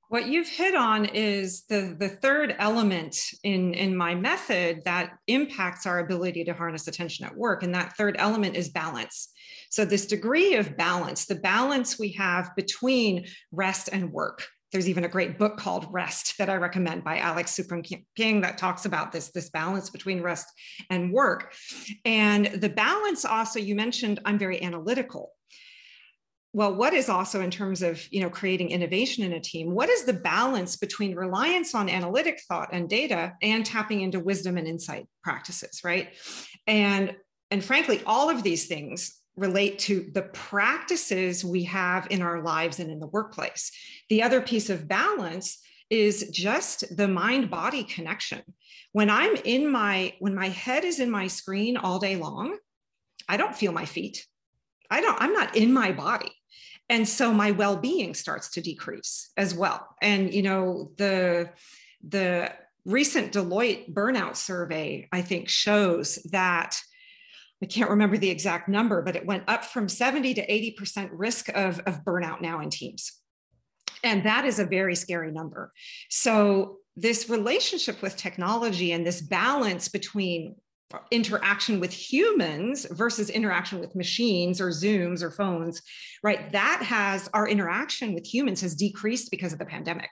what 0.10 0.28
you've 0.28 0.48
hit 0.48 0.76
on 0.76 1.06
is 1.06 1.64
the, 1.70 1.96
the 2.00 2.10
third 2.10 2.56
element 2.60 3.18
in, 3.44 3.74
in 3.74 3.96
my 3.96 4.14
method 4.16 4.84
that 4.86 5.18
impacts 5.28 5.86
our 5.86 6.00
ability 6.00 6.44
to 6.46 6.54
harness 6.54 6.88
attention 6.88 7.26
at 7.26 7.36
work. 7.36 7.64
And 7.64 7.74
that 7.74 7.98
third 7.98 8.16
element 8.20 8.56
is 8.56 8.70
balance. 8.70 9.30
So, 9.70 9.84
this 9.84 10.06
degree 10.06 10.56
of 10.56 10.78
balance, 10.78 11.26
the 11.26 11.36
balance 11.36 12.00
we 12.00 12.12
have 12.14 12.56
between 12.56 13.26
rest 13.52 13.90
and 13.92 14.12
work, 14.12 14.46
there's 14.72 14.90
even 14.90 15.06
a 15.06 15.10
great 15.10 15.40
book 15.40 15.58
called 15.58 15.88
Rest 15.90 16.38
that 16.38 16.50
I 16.50 16.56
recommend 16.56 17.04
by 17.04 17.20
Alex 17.20 17.58
Soojung-Kim 17.58 18.06
Pang 18.18 18.42
that 18.42 18.58
talks 18.58 18.86
about 18.86 19.12
this, 19.12 19.32
this 19.32 19.50
balance 19.50 19.90
between 19.90 20.22
rest 20.22 20.48
and 20.90 21.14
work. 21.14 21.54
And 22.04 22.48
the 22.48 22.70
balance 22.70 23.26
also, 23.26 23.60
you 23.60 23.74
mentioned 23.74 24.20
I'm 24.26 24.38
very 24.38 24.62
analytical. 24.62 25.32
Well, 26.56 26.74
what 26.74 26.94
is 26.94 27.10
also 27.10 27.42
in 27.42 27.52
terms 27.52 27.82
of 27.82 28.02
you 28.14 28.22
know 28.22 28.30
creating 28.30 28.70
innovation 28.72 29.26
in 29.26 29.34
a 29.34 29.42
team? 29.42 29.72
What 29.72 29.90
is 29.90 30.06
the 30.06 30.14
balance 30.14 30.78
between 30.78 31.14
reliance 31.14 31.76
on 31.76 31.90
analytic 31.90 32.40
thought 32.48 32.70
and 32.72 32.88
data 32.88 33.34
and 33.42 33.66
tapping 33.66 34.00
into 34.00 34.22
wisdom 34.22 34.56
and 34.56 34.66
insight 34.66 35.06
practices, 35.22 35.82
right? 35.84 36.14
And 36.66 37.14
and 37.52 37.62
frankly, 37.62 38.02
all 38.06 38.30
of 38.30 38.42
these 38.42 38.68
things 38.68 39.20
relate 39.36 39.80
to 39.80 40.10
the 40.14 40.22
practices 40.22 41.44
we 41.44 41.66
have 41.66 42.08
in 42.10 42.22
our 42.22 42.42
lives 42.42 42.80
and 42.80 42.90
in 42.90 43.02
the 43.02 43.08
workplace. 43.08 43.70
The 44.08 44.24
other 44.24 44.40
piece 44.40 44.70
of 44.70 44.88
balance 44.88 45.60
is 45.90 46.30
just 46.30 46.96
the 46.96 47.10
mind 47.10 47.50
body 47.50 47.84
connection. 47.84 48.42
When 48.94 49.10
I'm 49.10 49.36
in 49.44 49.70
my 49.70 50.14
when 50.20 50.34
my 50.34 50.48
head 50.48 50.86
is 50.86 51.02
in 51.02 51.12
my 51.12 51.28
screen 51.28 51.76
all 51.76 52.00
day 52.00 52.16
long, 52.16 52.58
I 53.28 53.36
don't 53.36 53.58
feel 53.58 53.74
my 53.74 53.84
feet. 53.84 54.26
I 54.90 55.02
don't 55.02 55.22
I'm 55.22 55.34
not 55.34 55.58
in 55.58 55.74
my 55.74 55.92
body. 55.92 56.32
And 56.90 57.08
so 57.08 57.34
my 57.34 57.52
well-being 57.52 58.14
starts 58.14 58.50
to 58.52 58.62
decrease 58.62 59.32
as 59.38 59.54
well. 59.56 59.96
And 60.02 60.34
you 60.34 60.44
know, 60.44 60.92
the 60.98 61.52
the 62.08 62.52
recent 62.86 63.34
Deloitte 63.34 63.92
burnout 63.92 64.36
survey 64.36 65.08
I 65.12 65.22
think 65.22 65.50
shows 65.50 66.16
that 66.32 66.80
I 67.64 67.66
can't 67.66 67.90
remember 67.90 68.18
the 68.18 68.30
exact 68.30 68.68
number, 68.68 69.02
but 69.02 69.16
it 69.16 69.26
went 69.26 69.44
up 69.48 69.66
from 69.66 69.90
70 69.90 70.36
to 70.36 70.46
80% 70.46 71.10
risk 71.14 71.50
of, 71.50 71.80
of 71.80 72.04
burnout 72.04 72.42
now 72.42 72.60
in 72.60 72.70
teams. 72.70 73.14
And 74.04 74.24
that 74.26 74.46
is 74.46 74.60
a 74.60 74.66
very 74.66 74.94
scary 74.96 75.32
number. 75.32 75.72
So, 76.10 76.78
this 76.98 77.30
relationship 77.30 78.02
with 78.02 78.16
technology 78.16 78.94
and 78.94 79.06
this 79.06 79.22
balance 79.22 79.90
between 79.90 80.56
interaction 81.12 81.80
with 81.80 81.92
humans 81.92 82.86
versus 82.92 83.30
interaction 83.30 83.80
with 83.80 83.96
machines 83.96 84.62
or 84.62 84.70
zooms 84.70 85.24
or 85.24 85.32
phones 85.32 85.82
right 86.24 86.52
that 86.52 86.82
has 86.84 87.28
our 87.34 87.48
interaction 87.48 88.14
with 88.14 88.26
humans 88.26 88.62
has 88.62 88.76
decreased 88.76 89.32
because 89.32 89.52
of 89.52 89.60
the 89.60 89.66
pandemic 89.66 90.10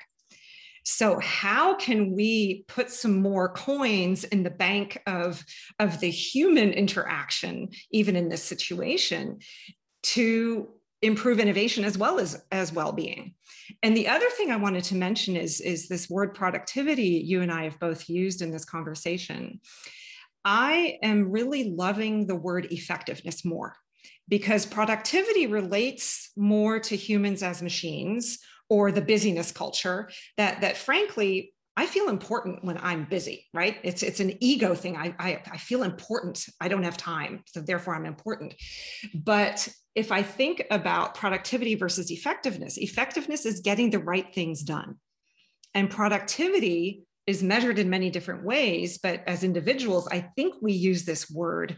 so 0.84 1.18
how 1.20 1.76
can 1.76 2.14
we 2.14 2.66
put 2.68 2.90
some 2.92 3.22
more 3.22 3.50
coins 3.50 4.26
in 4.26 4.44
the 4.44 4.50
bank 4.50 5.02
of, 5.08 5.44
of 5.80 6.00
the 6.00 6.10
human 6.10 6.72
interaction, 6.72 7.70
even 7.92 8.16
in 8.16 8.30
this 8.30 8.44
situation, 8.44 9.40
to 10.04 10.70
improve 11.02 11.40
innovation 11.40 11.86
as 11.86 11.98
well 11.98 12.20
as, 12.20 12.44
as 12.52 12.74
well-being? 12.74 13.34
And 13.82 13.96
the 13.96 14.10
other 14.10 14.30
thing 14.32 14.52
I 14.52 14.58
wanted 14.58 14.84
to 14.86 14.96
mention 14.96 15.38
is, 15.38 15.62
is 15.62 15.88
this 15.88 16.10
word 16.10 16.34
productivity 16.34 17.24
you 17.26 17.42
and 17.42 17.52
I 17.52 17.64
have 17.64 17.80
both 17.80 18.10
used 18.10 18.42
in 18.42 18.52
this 18.52 18.66
conversation. 18.66 19.62
I 20.46 20.98
am 21.02 21.32
really 21.32 21.70
loving 21.70 22.28
the 22.28 22.36
word 22.36 22.68
effectiveness 22.72 23.46
more 23.46 23.76
because 24.28 24.66
productivity 24.66 25.48
relates 25.48 26.32
more 26.36 26.80
to 26.80 26.96
humans 26.96 27.44
as 27.44 27.62
machines 27.62 28.40
or 28.70 28.92
the 28.92 29.02
busyness 29.02 29.52
culture 29.52 30.10
that 30.38 30.62
that 30.62 30.78
frankly 30.78 31.54
I 31.76 31.88
feel 31.88 32.10
important 32.10 32.64
when 32.64 32.78
I'm 32.78 33.06
busy, 33.06 33.48
right? 33.54 33.78
It's 33.84 34.04
it's 34.04 34.20
an 34.20 34.38
ego 34.40 34.76
thing. 34.76 34.96
I, 34.96 35.16
I, 35.18 35.42
I 35.52 35.58
feel 35.58 35.82
important. 35.82 36.46
I 36.62 36.68
don't 36.68 36.84
have 36.84 36.98
time, 36.98 37.44
so 37.48 37.62
therefore 37.62 37.96
I'm 37.96 38.06
important. 38.06 38.54
But 39.16 39.68
if 39.96 40.12
I 40.12 40.22
think 40.22 40.64
about 40.70 41.16
productivity 41.16 41.74
versus 41.74 42.12
effectiveness, 42.12 42.78
effectiveness 42.78 43.46
is 43.48 43.62
getting 43.62 43.90
the 43.90 44.00
right 44.00 44.32
things 44.34 44.62
done, 44.62 44.98
and 45.74 45.90
productivity 45.90 47.06
is 47.26 47.44
measured 47.44 47.80
in 47.80 47.90
many 47.90 48.10
different 48.10 48.44
ways. 48.44 48.98
But 48.98 49.24
as 49.28 49.44
individuals, 49.44 50.08
I 50.12 50.30
think 50.36 50.56
we 50.62 50.74
use 50.74 51.06
this 51.06 51.30
word 51.30 51.78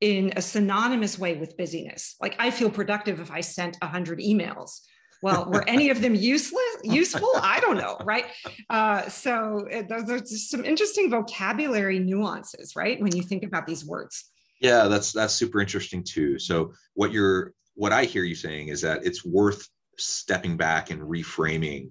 in 0.00 0.32
a 0.36 0.42
synonymous 0.42 1.18
way 1.18 1.36
with 1.36 1.56
busyness. 1.56 2.16
Like 2.20 2.36
I 2.38 2.50
feel 2.50 2.70
productive 2.70 3.20
if 3.20 3.30
I 3.30 3.40
sent 3.40 3.76
100 3.80 4.18
emails 4.18 4.80
well, 5.22 5.48
were 5.48 5.66
any 5.68 5.90
of 5.90 6.02
them 6.02 6.16
useless, 6.16 6.64
useful? 6.82 7.30
I 7.40 7.60
don't 7.60 7.78
know, 7.78 7.96
right? 8.04 8.26
Uh, 8.68 9.08
so 9.08 9.66
uh, 9.72 9.82
those 9.88 10.10
are 10.10 10.18
just 10.18 10.50
some 10.50 10.64
interesting 10.64 11.10
vocabulary 11.10 12.00
nuances, 12.00 12.74
right? 12.74 13.00
When 13.00 13.14
you 13.16 13.22
think 13.22 13.44
about 13.44 13.66
these 13.66 13.84
words. 13.84 14.24
Yeah, 14.60 14.88
that's 14.88 15.12
that's 15.12 15.34
super 15.34 15.60
interesting 15.60 16.02
too. 16.04 16.38
So 16.38 16.72
what 16.94 17.12
you're 17.12 17.54
what 17.74 17.92
I 17.92 18.04
hear 18.04 18.24
you 18.24 18.34
saying 18.34 18.68
is 18.68 18.82
that 18.82 19.06
it's 19.06 19.24
worth 19.24 19.68
stepping 19.96 20.56
back 20.56 20.90
and 20.90 21.00
reframing, 21.00 21.90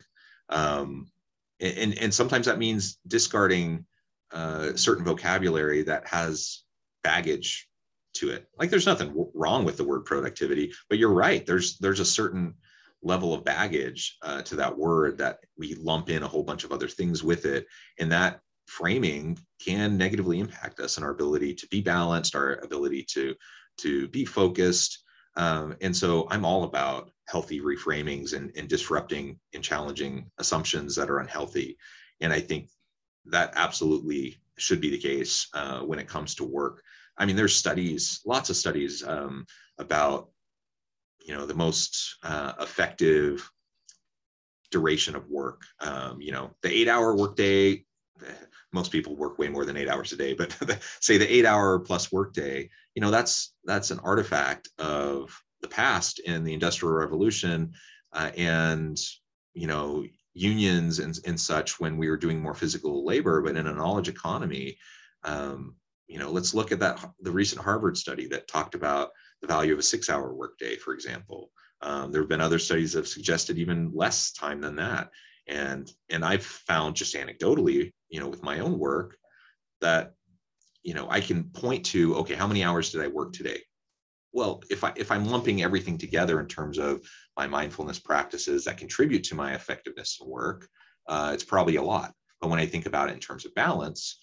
um, 0.49 1.07
and 1.61 1.97
and 1.97 2.13
sometimes 2.13 2.45
that 2.47 2.57
means 2.59 2.97
discarding 3.07 3.85
uh, 4.31 4.75
certain 4.75 5.05
vocabulary 5.05 5.83
that 5.83 6.07
has 6.07 6.63
baggage 7.03 7.67
to 8.13 8.29
it. 8.29 8.47
Like 8.57 8.69
there's 8.69 8.85
nothing 8.85 9.13
wrong 9.33 9.63
with 9.63 9.77
the 9.77 9.83
word 9.83 10.05
productivity, 10.05 10.73
but 10.89 10.97
you're 10.97 11.13
right. 11.13 11.45
There's 11.45 11.77
there's 11.77 11.99
a 11.99 12.05
certain 12.05 12.55
level 13.03 13.33
of 13.33 13.43
baggage 13.43 14.17
uh, 14.21 14.41
to 14.43 14.55
that 14.55 14.77
word 14.77 15.17
that 15.17 15.39
we 15.57 15.75
lump 15.75 16.09
in 16.09 16.23
a 16.23 16.27
whole 16.27 16.43
bunch 16.43 16.63
of 16.63 16.71
other 16.71 16.87
things 16.87 17.23
with 17.23 17.45
it 17.45 17.65
and 17.99 18.11
that 18.11 18.39
framing 18.67 19.37
can 19.63 19.97
negatively 19.97 20.39
impact 20.39 20.79
us 20.79 20.97
and 20.97 21.05
our 21.05 21.11
ability 21.11 21.53
to 21.53 21.67
be 21.67 21.81
balanced 21.81 22.35
our 22.35 22.59
ability 22.63 23.03
to 23.03 23.35
to 23.77 24.07
be 24.09 24.23
focused 24.23 25.03
um, 25.35 25.75
and 25.81 25.95
so 25.95 26.27
i'm 26.29 26.45
all 26.45 26.63
about 26.63 27.09
healthy 27.31 27.61
reframings 27.61 28.33
and, 28.33 28.51
and 28.57 28.67
disrupting 28.67 29.39
and 29.53 29.63
challenging 29.63 30.29
assumptions 30.37 30.95
that 30.95 31.09
are 31.09 31.19
unhealthy. 31.19 31.77
And 32.19 32.33
i 32.33 32.39
think 32.39 32.69
that 33.25 33.53
absolutely 33.55 34.37
should 34.57 34.81
be 34.81 34.89
the 34.91 34.97
case 34.97 35.47
uh, 35.53 35.79
when 35.79 35.99
it 35.99 36.07
comes 36.07 36.35
to 36.35 36.43
work. 36.43 36.83
I 37.17 37.25
mean 37.25 37.35
there's 37.35 37.55
studies 37.55 38.21
lots 38.25 38.49
of 38.49 38.57
studies 38.57 39.03
um, 39.03 39.45
about 39.77 40.29
you 41.25 41.33
know 41.33 41.45
the 41.45 41.61
most 41.65 42.17
uh, 42.23 42.53
effective 42.59 43.49
duration 44.71 45.15
of 45.15 45.29
work. 45.29 45.61
Um, 45.79 46.21
you 46.21 46.31
know 46.31 46.51
the 46.63 46.71
eight 46.71 46.87
hour 46.87 47.15
workday 47.15 47.85
most 48.73 48.91
people 48.91 49.15
work 49.15 49.37
way 49.37 49.49
more 49.49 49.65
than 49.65 49.77
eight 49.77 49.89
hours 49.89 50.11
a 50.11 50.17
day, 50.17 50.33
but 50.33 50.55
say 50.99 51.17
the 51.17 51.33
eight 51.33 51.45
hour 51.45 51.79
plus 51.79 52.11
workday, 52.11 52.69
you 52.95 53.01
know, 53.01 53.11
that's 53.11 53.53
that's 53.65 53.91
an 53.91 53.99
artifact 53.99 54.69
of 54.77 55.41
the 55.61 55.67
past 55.67 56.19
in 56.19 56.43
the 56.43 56.53
industrial 56.53 56.93
revolution 56.93 57.71
uh, 58.13 58.31
and 58.37 58.99
you 59.53 59.67
know 59.67 60.03
unions 60.33 60.99
and, 60.99 61.19
and 61.25 61.39
such 61.39 61.79
when 61.79 61.97
we 61.97 62.09
were 62.09 62.17
doing 62.17 62.41
more 62.41 62.53
physical 62.53 63.05
labor 63.05 63.41
but 63.41 63.55
in 63.55 63.67
a 63.67 63.73
knowledge 63.73 64.07
economy 64.07 64.77
um, 65.23 65.75
you 66.07 66.19
know 66.19 66.31
let's 66.31 66.53
look 66.53 66.71
at 66.71 66.79
that 66.79 67.03
the 67.21 67.31
recent 67.31 67.61
harvard 67.61 67.97
study 67.97 68.27
that 68.27 68.47
talked 68.47 68.75
about 68.75 69.09
the 69.41 69.47
value 69.47 69.73
of 69.73 69.79
a 69.79 69.83
six 69.83 70.09
hour 70.09 70.33
workday 70.33 70.75
for 70.75 70.93
example. 70.93 71.51
Um, 71.83 72.11
there 72.11 72.21
have 72.21 72.29
been 72.29 72.41
other 72.41 72.59
studies 72.59 72.93
that 72.93 72.99
have 72.99 73.07
suggested 73.07 73.57
even 73.57 73.91
less 73.91 74.31
time 74.33 74.61
than 74.61 74.75
that. 74.75 75.09
And 75.47 75.91
and 76.09 76.23
i've 76.23 76.45
found 76.45 76.95
just 76.95 77.15
anecdotally 77.15 77.91
you 78.09 78.19
know 78.19 78.27
with 78.27 78.43
my 78.43 78.59
own 78.59 78.77
work 78.77 79.17
that 79.81 80.13
you 80.83 80.93
know 80.93 81.09
i 81.09 81.19
can 81.19 81.45
point 81.45 81.83
to 81.87 82.15
okay 82.17 82.35
how 82.35 82.45
many 82.45 82.63
hours 82.63 82.91
did 82.91 83.01
i 83.01 83.07
work 83.07 83.33
today 83.33 83.59
well 84.33 84.61
if 84.69 84.83
i 84.83 84.91
if 84.95 85.11
i'm 85.11 85.25
lumping 85.25 85.61
everything 85.61 85.97
together 85.97 86.39
in 86.39 86.47
terms 86.47 86.77
of 86.77 87.01
my 87.37 87.47
mindfulness 87.47 87.99
practices 87.99 88.65
that 88.65 88.77
contribute 88.77 89.23
to 89.23 89.35
my 89.35 89.53
effectiveness 89.53 90.17
in 90.21 90.27
work 90.27 90.67
uh, 91.07 91.31
it's 91.33 91.43
probably 91.43 91.77
a 91.77 91.81
lot. 91.81 92.13
But 92.39 92.49
when 92.49 92.59
i 92.59 92.65
think 92.65 92.85
about 92.85 93.09
it 93.09 93.13
in 93.13 93.19
terms 93.19 93.45
of 93.45 93.53
balance 93.55 94.17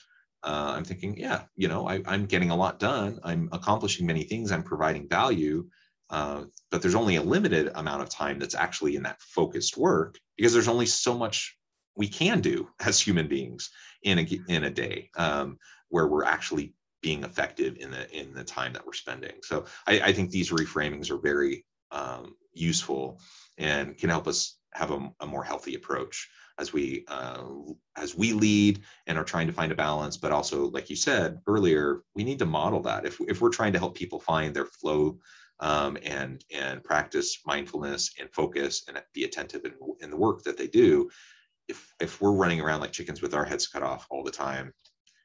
uh, 0.44 0.72
i'm 0.76 0.84
thinking 0.84 1.16
yeah 1.18 1.42
you 1.56 1.68
know 1.68 1.88
I, 1.88 2.02
i'm 2.06 2.26
getting 2.26 2.50
a 2.50 2.56
lot 2.56 2.78
done. 2.78 3.18
I'm 3.24 3.48
accomplishing 3.52 4.06
many 4.06 4.24
things. 4.24 4.52
I'm 4.52 4.62
providing 4.62 5.08
value 5.08 5.68
uh, 6.10 6.44
but 6.70 6.80
there's 6.80 6.94
only 6.94 7.16
a 7.16 7.22
limited 7.22 7.70
amount 7.74 8.02
of 8.02 8.08
time 8.08 8.38
that's 8.38 8.54
actually 8.54 8.96
in 8.96 9.02
that 9.02 9.20
focused 9.20 9.76
work 9.76 10.18
because 10.36 10.52
there's 10.52 10.68
only 10.68 10.86
so 10.86 11.16
much 11.16 11.56
we 11.96 12.08
can 12.08 12.40
do 12.40 12.68
as 12.80 13.00
human 13.00 13.28
beings 13.28 13.70
in 14.02 14.18
a 14.18 14.26
in 14.48 14.64
a 14.64 14.70
day 14.70 15.10
um, 15.16 15.58
where 15.88 16.06
we're 16.06 16.24
actually 16.24 16.74
being 17.02 17.24
effective 17.24 17.76
in 17.78 17.90
the 17.90 18.10
in 18.18 18.32
the 18.34 18.44
time 18.44 18.72
that 18.72 18.84
we're 18.84 18.92
spending. 18.92 19.36
So 19.42 19.64
I, 19.86 20.00
I 20.00 20.12
think 20.12 20.30
these 20.30 20.50
reframings 20.50 21.10
are 21.10 21.18
very 21.18 21.64
um, 21.90 22.34
useful 22.52 23.20
and 23.56 23.96
can 23.96 24.10
help 24.10 24.26
us 24.26 24.58
have 24.74 24.90
a, 24.90 25.12
a 25.20 25.26
more 25.26 25.44
healthy 25.44 25.74
approach 25.74 26.28
as 26.58 26.72
we 26.72 27.04
uh, 27.08 27.44
as 27.96 28.16
we 28.16 28.32
lead 28.32 28.82
and 29.06 29.16
are 29.16 29.24
trying 29.24 29.46
to 29.46 29.52
find 29.52 29.72
a 29.72 29.76
balance 29.76 30.16
but 30.16 30.32
also 30.32 30.66
like 30.70 30.90
you 30.90 30.96
said 30.96 31.40
earlier 31.46 32.02
we 32.14 32.24
need 32.24 32.38
to 32.38 32.46
model 32.46 32.80
that 32.82 33.06
if, 33.06 33.20
if 33.28 33.40
we're 33.40 33.48
trying 33.48 33.72
to 33.72 33.78
help 33.78 33.96
people 33.96 34.20
find 34.20 34.54
their 34.54 34.66
flow 34.66 35.18
um, 35.60 35.96
and 36.04 36.44
and 36.54 36.84
practice 36.84 37.38
mindfulness 37.46 38.12
and 38.20 38.30
focus 38.32 38.84
and 38.88 39.00
be 39.14 39.24
attentive 39.24 39.64
in, 39.64 39.72
in 40.00 40.10
the 40.10 40.16
work 40.16 40.42
that 40.42 40.56
they 40.56 40.66
do 40.66 41.08
if 41.68 41.94
if 42.00 42.20
we're 42.20 42.32
running 42.32 42.60
around 42.60 42.80
like 42.80 42.92
chickens 42.92 43.22
with 43.22 43.34
our 43.34 43.44
heads 43.44 43.66
cut 43.66 43.82
off 43.82 44.06
all 44.10 44.22
the 44.22 44.30
time 44.30 44.72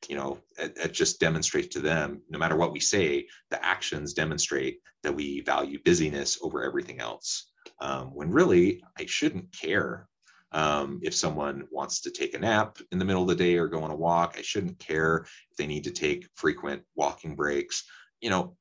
you 0.09 0.15
know 0.15 0.37
it, 0.57 0.73
it, 0.75 0.93
just 0.93 1.19
demonstrates 1.19 1.67
to 1.67 1.79
them 1.79 2.21
no 2.29 2.39
matter 2.39 2.55
what 2.55 2.71
we 2.71 2.79
say 2.79 3.25
the 3.49 3.65
actions 3.65 4.13
demonstrate 4.13 4.79
that 5.01 5.13
we 5.13 5.41
value 5.41 5.79
busyness 5.83 6.39
over 6.41 6.63
everything 6.63 6.99
else 6.99 7.51
um, 7.81 8.07
when 8.13 8.31
really 8.31 8.83
i 8.99 9.05
shouldn't 9.05 9.51
care 9.51 10.07
um, 10.51 10.99
if 11.01 11.15
someone 11.15 11.63
wants 11.71 11.99
to 12.01 12.11
take 12.11 12.35
a 12.35 12.39
nap 12.39 12.77
in 12.91 12.99
the 12.99 13.05
middle 13.05 13.23
of 13.23 13.27
the 13.27 13.35
day 13.35 13.57
or 13.57 13.67
go 13.67 13.81
on 13.81 13.89
a 13.89 13.95
walk. 13.95 14.35
I 14.37 14.43
shouldn't 14.43 14.77
care 14.77 15.25
if 15.49 15.57
they 15.57 15.65
need 15.65 15.83
to 15.85 15.89
take 15.89 16.29
frequent 16.35 16.83
walking 16.95 17.35
breaks. 17.35 17.83
You 18.21 18.29
know 18.29 18.55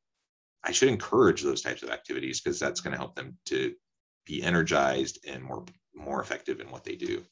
i 0.65 0.73
should 0.73 0.89
encourage 0.89 1.43
those 1.43 1.63
types 1.63 1.83
of 1.83 1.91
activities 1.91 2.41
because 2.41 2.59
that's 2.59 2.81
going 2.81 2.93
to 2.93 2.99
help 2.99 3.15
them 3.15 3.37
to 3.47 3.75
be 4.27 4.43
energized 4.43 5.19
and 5.27 5.43
more 5.43 5.65
more 5.95 6.21
effective 6.21 6.61
in 6.61 6.71
what 6.71 6.85
they 6.85 6.97
do 6.97 7.23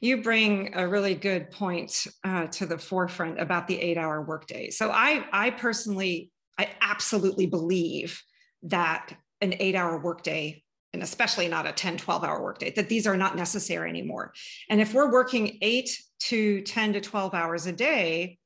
you 0.00 0.22
bring 0.22 0.74
a 0.74 0.86
really 0.86 1.14
good 1.14 1.50
point 1.50 2.06
uh, 2.24 2.46
to 2.48 2.66
the 2.66 2.78
forefront 2.78 3.40
about 3.40 3.66
the 3.66 3.80
eight 3.80 3.96
hour 3.96 4.20
workday. 4.22 4.70
So 4.70 4.90
I, 4.90 5.24
I 5.32 5.50
personally, 5.50 6.30
I 6.58 6.68
absolutely 6.80 7.46
believe 7.46 8.22
that 8.64 9.12
an 9.40 9.54
eight 9.58 9.74
hour 9.74 9.98
workday 9.98 10.62
and 10.92 11.02
especially 11.02 11.46
not 11.46 11.66
a 11.66 11.72
10 11.72 11.98
12 11.98 12.24
hour 12.24 12.42
workday 12.42 12.70
that 12.70 12.88
these 12.88 13.06
are 13.06 13.16
not 13.16 13.36
necessary 13.36 13.90
anymore 13.90 14.32
and 14.70 14.80
if 14.80 14.94
we're 14.94 15.12
working 15.12 15.58
8 15.60 15.90
to 16.20 16.62
10 16.62 16.94
to 16.94 17.00
12 17.02 17.34
hours 17.34 17.66
a 17.66 17.72
day 17.72 18.38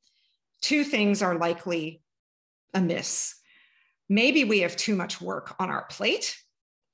two 0.61 0.83
things 0.83 1.23
are 1.23 1.37
likely 1.39 2.03
amiss 2.75 3.37
maybe 4.09 4.43
we 4.43 4.61
have 4.61 4.77
too 4.77 4.97
much 4.97 5.21
work 5.21 5.55
on 5.61 5.71
our 5.71 5.85
plate 5.85 6.37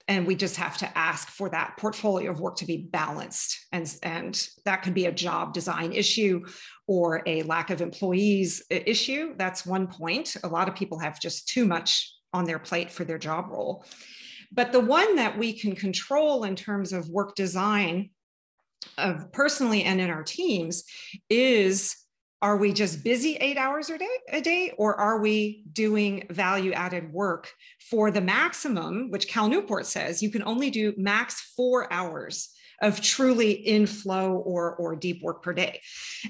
and 0.09 0.27
we 0.27 0.37
just 0.37 0.57
have 0.57 0.77
to 0.79 0.99
ask 0.99 1.29
for 1.29 1.49
that 1.51 1.77
portfolio 1.79 2.31
of 2.31 2.41
work 2.41 2.57
to 2.57 2.67
be 2.67 2.77
balanced. 2.77 3.67
And, 3.73 3.93
and 4.03 4.49
that 4.65 4.83
could 4.83 4.95
be 4.95 5.07
a 5.07 5.13
job 5.13 5.53
design 5.53 5.93
issue 5.93 6.45
or 6.87 7.23
a 7.27 7.43
lack 7.43 7.71
of 7.71 7.81
employees 7.81 8.63
uh, 8.73 8.79
issue. 8.87 9.35
That's 9.37 9.67
one 9.67 9.89
point. 9.89 10.37
A 10.45 10.49
lot 10.49 10.69
of 10.69 10.77
people 10.77 11.01
have 11.01 11.21
just 11.21 11.49
too 11.49 11.67
much 11.67 12.13
on 12.33 12.45
their 12.45 12.61
plate 12.61 12.93
for 12.93 13.05
their 13.05 13.19
job 13.19 13.47
role. 13.51 13.85
But 14.53 14.71
the 14.71 14.81
one 14.81 15.17
that 15.17 15.37
we 15.37 15.53
can 15.53 15.75
control 15.75 16.45
in 16.45 16.55
terms 16.55 16.93
of 16.93 17.09
work 17.09 17.35
design 17.35 18.11
of 18.99 19.33
personally 19.33 19.83
and 19.83 20.01
in 20.01 20.11
our 20.11 20.23
teams 20.23 20.85
is 21.29 21.97
are 22.43 22.57
we 22.57 22.73
just 22.73 23.03
busy 23.03 23.37
eight 23.37 23.57
hours 23.57 23.89
a 23.91 23.99
day, 23.99 24.17
a 24.31 24.41
day 24.41 24.73
or 24.77 24.95
are 24.95 25.21
we 25.21 25.65
doing 25.73 26.27
value 26.31 26.73
added 26.73 27.13
work 27.13 27.51
for 27.91 28.11
the 28.11 28.21
maximum 28.21 29.11
which 29.11 29.29
cal 29.29 29.49
newport 29.49 29.87
says 29.87 30.23
you 30.23 30.31
can 30.31 30.43
only 30.43 30.71
do 30.71 30.93
max 30.97 31.53
four 31.57 31.91
hours 31.93 32.51
of 32.83 33.01
truly 33.01 33.53
in 33.53 33.87
flow 33.87 34.35
or 34.35 34.77
or 34.77 34.97
deep 34.97 35.23
work 35.23 35.43
per 35.43 35.55
day? 35.55 35.81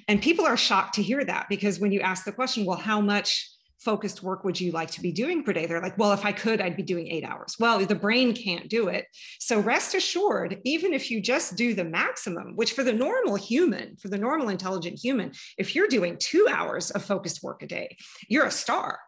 And 0.07 0.23
people 0.23 0.47
are 0.47 0.57
shocked 0.57 0.95
to 0.95 1.03
hear 1.03 1.25
that 1.25 1.47
because 1.49 1.81
when 1.81 1.93
you 1.93 2.01
ask 2.01 2.25
the 2.25 2.33
question 2.33 2.65
well 2.65 2.79
how 2.79 3.01
much 3.01 3.51
focused 3.79 4.23
work 4.23 4.45
would 4.45 4.61
you 4.61 4.73
like 4.73 4.91
to 4.93 5.01
be 5.01 5.13
doing 5.13 5.43
per 5.43 5.53
day? 5.53 5.67
They're 5.67 5.83
like, 5.83 5.99
well, 5.99 6.13
if 6.13 6.25
I 6.25 6.33
could, 6.33 6.61
I'd 6.61 6.77
be 6.77 6.83
doing 6.83 7.09
eight 7.09 7.25
hours. 7.25 7.57
Well, 7.59 7.79
the 7.85 7.95
brain 7.95 8.35
can't 8.35 8.69
do 8.69 8.89
it. 8.89 9.07
So 9.39 9.61
rest 9.61 9.95
assured, 9.95 10.61
even 10.65 10.93
if 10.93 11.11
you 11.11 11.21
just 11.21 11.57
do 11.57 11.75
the 11.75 11.85
maximum, 11.85 12.57
which 12.57 12.73
for 12.73 12.83
the 12.83 12.93
normal 12.93 13.37
human, 13.37 13.97
for 13.97 14.09
the 14.09 14.19
normal 14.19 14.49
intelligent 14.49 14.99
human, 14.99 15.33
if 15.59 15.75
you're 15.75 15.89
doing 15.89 16.17
two 16.19 16.49
hours 16.51 16.91
of 16.91 17.05
focused 17.05 17.43
work 17.43 17.63
a 17.63 17.67
day, 17.67 17.97
you're 18.29 18.47
a 18.47 18.51
star. 18.51 18.99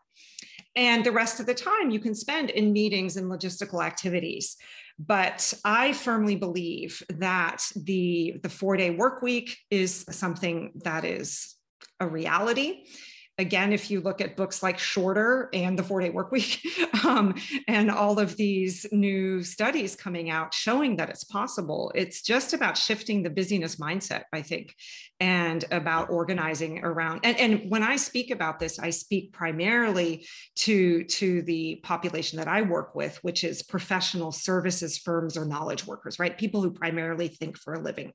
And 0.76 1.04
the 1.04 1.12
rest 1.12 1.40
of 1.40 1.46
the 1.46 1.54
time 1.54 1.90
you 1.90 1.98
can 1.98 2.14
spend 2.14 2.50
in 2.50 2.72
meetings 2.72 3.16
and 3.16 3.30
logistical 3.30 3.84
activities. 3.84 4.56
But 4.98 5.52
I 5.64 5.92
firmly 5.92 6.36
believe 6.36 7.02
that 7.08 7.64
the, 7.74 8.36
the 8.42 8.48
four 8.48 8.76
day 8.76 8.90
work 8.90 9.22
week 9.22 9.56
is 9.70 10.04
something 10.10 10.72
that 10.84 11.04
is 11.04 11.56
a 12.00 12.06
reality 12.06 12.84
again, 13.38 13.72
if 13.72 13.90
you 13.90 14.00
look 14.00 14.20
at 14.20 14.36
books 14.36 14.62
like 14.62 14.78
Shorter 14.78 15.48
and 15.52 15.78
the 15.78 15.84
Four 15.84 16.00
Day 16.00 16.10
Work 16.10 16.32
Week, 16.32 16.60
um, 17.04 17.34
and 17.68 17.90
all 17.90 18.18
of 18.18 18.36
these 18.36 18.84
new 18.90 19.42
studies 19.44 19.94
coming 19.94 20.28
out 20.28 20.52
showing 20.52 20.96
that 20.96 21.08
it's 21.08 21.24
possible, 21.24 21.92
it's 21.94 22.20
just 22.22 22.52
about 22.52 22.76
shifting 22.76 23.22
the 23.22 23.30
busyness 23.30 23.76
mindset, 23.76 24.24
I 24.32 24.42
think, 24.42 24.74
and 25.20 25.64
about 25.70 26.10
organizing 26.10 26.84
around. 26.84 27.20
And, 27.22 27.38
and 27.38 27.70
when 27.70 27.84
I 27.84 27.96
speak 27.96 28.32
about 28.32 28.58
this, 28.58 28.78
I 28.78 28.90
speak 28.90 29.32
primarily 29.32 30.26
to, 30.56 31.04
to 31.04 31.42
the 31.42 31.76
population 31.84 32.38
that 32.38 32.48
I 32.48 32.62
work 32.62 32.94
with, 32.96 33.22
which 33.22 33.44
is 33.44 33.62
professional 33.62 34.32
services 34.32 34.98
firms 34.98 35.36
or 35.36 35.44
knowledge 35.44 35.86
workers, 35.86 36.18
right? 36.18 36.36
People 36.36 36.60
who 36.62 36.72
primarily 36.72 37.28
think 37.28 37.56
for 37.56 37.74
a 37.74 37.80
living. 37.80 38.12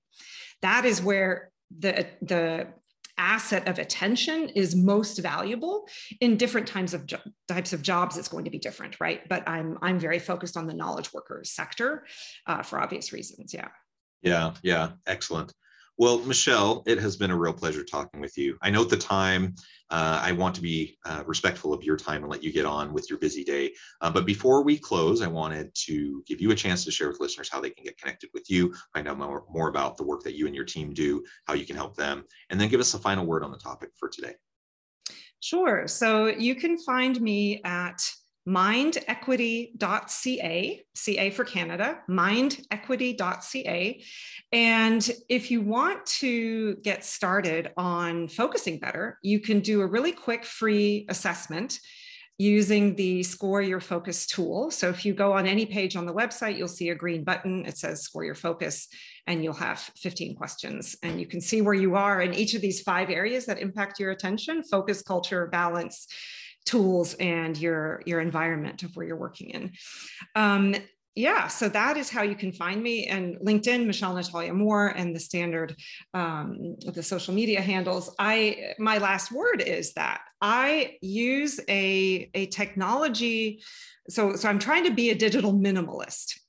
That 0.61 0.85
is 0.85 1.01
where 1.01 1.51
the 1.79 2.07
the 2.21 2.67
asset 3.17 3.67
of 3.67 3.79
attention 3.79 4.49
is 4.49 4.75
most 4.75 5.19
valuable 5.19 5.87
in 6.19 6.37
different 6.37 6.67
times 6.67 6.93
of 6.93 7.07
types 7.47 7.73
of 7.73 7.81
jobs 7.81 8.17
it's 8.17 8.27
going 8.27 8.45
to 8.45 8.51
be 8.51 8.59
different 8.59 8.99
right? 8.99 9.27
But 9.29 9.47
i'm 9.47 9.77
i'm 9.81 9.99
very 9.99 10.19
focused 10.19 10.57
on 10.57 10.67
the 10.67 10.73
knowledge 10.73 11.13
workers 11.13 11.51
sector 11.51 12.05
uh, 12.47 12.63
for 12.63 12.79
obvious 12.79 13.13
reasons 13.13 13.53
yeah. 13.53 13.69
Yeah 14.21 14.53
yeah 14.63 14.91
excellent 15.05 15.53
well, 15.97 16.19
Michelle, 16.19 16.83
it 16.87 16.99
has 16.99 17.15
been 17.15 17.31
a 17.31 17.37
real 17.37 17.53
pleasure 17.53 17.83
talking 17.83 18.19
with 18.19 18.37
you. 18.37 18.57
I 18.61 18.69
note 18.71 18.89
the 18.89 18.97
time. 18.97 19.55
Uh, 19.91 20.19
I 20.23 20.31
want 20.31 20.55
to 20.55 20.61
be 20.61 20.97
uh, 21.05 21.23
respectful 21.27 21.71
of 21.71 21.83
your 21.83 21.97
time 21.97 22.23
and 22.23 22.31
let 22.31 22.43
you 22.43 22.51
get 22.51 22.65
on 22.65 22.93
with 22.93 23.09
your 23.11 23.19
busy 23.19 23.43
day. 23.43 23.73
Uh, 24.01 24.09
but 24.09 24.25
before 24.25 24.63
we 24.63 24.75
close, 24.75 25.21
I 25.21 25.27
wanted 25.27 25.73
to 25.85 26.23
give 26.25 26.41
you 26.41 26.49
a 26.49 26.55
chance 26.55 26.83
to 26.85 26.91
share 26.91 27.09
with 27.09 27.19
listeners 27.19 27.47
how 27.47 27.61
they 27.61 27.69
can 27.69 27.83
get 27.83 27.99
connected 27.99 28.31
with 28.33 28.49
you, 28.49 28.73
find 28.93 29.07
out 29.07 29.19
more, 29.19 29.43
more 29.51 29.69
about 29.69 29.97
the 29.97 30.03
work 30.03 30.23
that 30.23 30.35
you 30.35 30.47
and 30.47 30.55
your 30.55 30.65
team 30.65 30.93
do, 30.93 31.23
how 31.45 31.53
you 31.53 31.65
can 31.65 31.75
help 31.75 31.95
them, 31.95 32.23
and 32.49 32.59
then 32.59 32.69
give 32.69 32.79
us 32.79 32.95
a 32.95 32.99
final 32.99 33.25
word 33.25 33.43
on 33.43 33.51
the 33.51 33.57
topic 33.57 33.89
for 33.99 34.09
today. 34.09 34.33
Sure. 35.41 35.87
So 35.87 36.27
you 36.27 36.55
can 36.55 36.79
find 36.79 37.21
me 37.21 37.61
at 37.63 38.01
mindequity.ca, 38.47 40.85
CA 40.95 41.29
for 41.29 41.45
Canada, 41.45 41.99
mindequity.ca. 42.09 44.03
And 44.51 45.11
if 45.29 45.49
you 45.49 45.61
want 45.61 46.05
to 46.05 46.75
get 46.75 47.05
started 47.05 47.71
on 47.77 48.27
focusing 48.27 48.79
better, 48.79 49.17
you 49.21 49.39
can 49.39 49.61
do 49.61 49.81
a 49.81 49.87
really 49.87 50.11
quick 50.11 50.43
free 50.45 51.05
assessment 51.09 51.79
using 52.39 52.95
the 52.95 53.21
Score 53.23 53.61
Your 53.61 53.79
Focus 53.79 54.25
tool. 54.25 54.71
So 54.71 54.89
if 54.89 55.05
you 55.05 55.13
go 55.13 55.33
on 55.33 55.45
any 55.45 55.65
page 55.65 55.95
on 55.95 56.05
the 56.05 56.13
website, 56.13 56.57
you'll 56.57 56.67
see 56.67 56.89
a 56.89 56.95
green 56.95 57.23
button. 57.23 57.65
It 57.65 57.77
says 57.77 58.01
Score 58.01 58.25
Your 58.25 58.35
Focus, 58.35 58.87
and 59.27 59.43
you'll 59.43 59.53
have 59.53 59.79
15 59.97 60.35
questions. 60.35 60.95
And 61.03 61.19
you 61.19 61.27
can 61.27 61.41
see 61.41 61.61
where 61.61 61.75
you 61.75 61.95
are 61.95 62.21
in 62.21 62.33
each 62.33 62.55
of 62.55 62.61
these 62.61 62.81
five 62.81 63.09
areas 63.09 63.45
that 63.45 63.59
impact 63.59 63.99
your 63.99 64.11
attention 64.11 64.63
focus, 64.63 65.03
culture, 65.03 65.47
balance, 65.47 66.07
tools 66.65 67.13
and 67.15 67.57
your 67.57 68.01
your 68.05 68.21
environment 68.21 68.83
of 68.83 68.95
where 68.95 69.05
you're 69.05 69.15
working 69.15 69.49
in 69.49 69.71
um, 70.35 70.75
yeah, 71.15 71.47
so 71.47 71.69
that 71.69 71.95
is 71.95 72.09
how 72.09 72.23
you 72.23 72.33
can 72.33 72.51
find 72.51 72.81
me 72.81 73.05
and 73.05 73.37
LinkedIn, 73.37 73.85
Michelle 73.85 74.15
Natalya 74.15 74.53
Moore, 74.53 74.87
and 74.87 75.15
the 75.15 75.19
standard 75.19 75.75
um, 76.15 76.75
the 76.79 77.03
social 77.03 77.35
media 77.35 77.61
handles. 77.61 78.15
I 78.17 78.73
my 78.79 78.97
last 78.97 79.31
word 79.31 79.61
is 79.61 79.93
that 79.93 80.21
I 80.41 80.97
use 81.01 81.59
a 81.69 82.31
a 82.33 82.47
technology. 82.47 83.61
So 84.09 84.35
so 84.35 84.49
I'm 84.49 84.57
trying 84.57 84.85
to 84.85 84.91
be 84.91 85.11
a 85.11 85.15
digital 85.15 85.53
minimalist. 85.53 86.39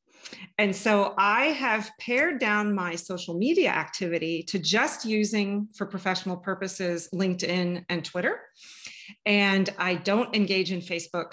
And 0.57 0.75
so 0.75 1.15
I 1.19 1.47
have 1.47 1.91
pared 2.01 2.39
down 2.39 2.75
my 2.75 2.95
social 2.95 3.35
media 3.35 3.71
activity 3.71 4.45
to 4.45 4.59
just 4.59 5.05
using 5.05 5.69
for 5.77 5.85
professional 5.85 6.37
purposes 6.37 7.09
LinkedIn 7.13 7.85
and 7.89 8.05
Twitter. 8.05 8.41
And 9.27 9.69
I 9.79 9.95
don't 9.95 10.35
engage 10.35 10.73
in 10.73 10.81
Facebook 10.81 11.33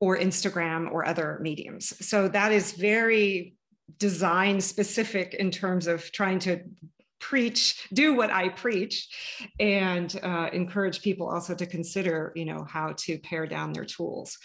or 0.00 0.18
Instagram 0.18 0.90
or 0.92 1.06
other 1.06 1.38
mediums. 1.40 1.92
So 2.06 2.28
that 2.28 2.52
is 2.52 2.72
very 2.72 3.54
design 3.98 4.60
specific 4.60 5.34
in 5.34 5.50
terms 5.50 5.86
of 5.86 6.10
trying 6.12 6.38
to 6.40 6.60
preach 7.18 7.88
do 7.94 8.14
what 8.14 8.30
i 8.30 8.48
preach 8.48 9.08
and 9.58 10.20
uh, 10.22 10.50
encourage 10.52 11.00
people 11.00 11.28
also 11.28 11.54
to 11.54 11.64
consider 11.64 12.30
you 12.36 12.44
know 12.44 12.64
how 12.68 12.92
to 12.96 13.18
pare 13.18 13.46
down 13.46 13.72
their 13.72 13.84
tools. 13.84 14.38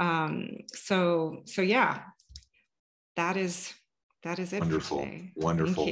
Um, 0.00 0.48
so 0.74 1.42
so 1.44 1.62
yeah 1.62 2.02
that 3.16 3.36
is 3.36 3.72
that 4.22 4.38
is 4.38 4.52
it 4.52 4.60
wonderful. 4.60 5.08
wonderful 5.36 5.88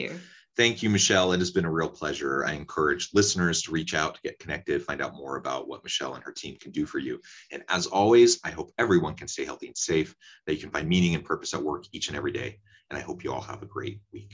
Thank 0.57 0.85
you, 0.85 0.91
Michelle. 0.91 1.33
It 1.33 1.41
has 1.41 1.51
been 1.51 1.65
a 1.65 1.71
real 1.71 1.89
pleasure. 1.89 2.45
I 2.45 2.53
encourage 2.53 3.11
listeners 3.13 3.61
to 3.63 3.73
reach 3.73 3.93
out, 3.93 4.15
to 4.15 4.21
get 4.23 4.39
connected, 4.39 4.85
find 4.85 5.03
out 5.03 5.17
more 5.17 5.35
about 5.35 5.67
what 5.67 5.83
Michelle 5.83 6.15
and 6.15 6.23
her 6.23 6.31
team 6.31 6.57
can 6.61 6.71
do 6.71 6.87
for 6.87 7.01
you. 7.01 7.21
And 7.51 7.65
as 7.69 7.89
always, 7.89 8.39
I 8.45 8.51
hope 8.51 8.71
everyone 8.79 9.17
can 9.17 9.27
stay 9.27 9.45
healthy 9.45 9.67
and 9.67 9.77
safe, 9.77 10.15
that 10.47 10.55
you 10.55 10.61
can 10.61 10.71
find 10.71 10.89
meaning 10.89 11.17
and 11.17 11.25
purpose 11.25 11.55
at 11.55 11.63
work 11.63 11.87
each 11.91 12.07
and 12.07 12.17
every 12.17 12.31
day. 12.31 12.61
And 12.89 12.97
I 12.97 13.03
hope 13.03 13.25
you 13.25 13.33
all 13.33 13.41
have 13.41 13.63
a 13.63 13.67
great 13.67 13.99
week. 14.13 14.33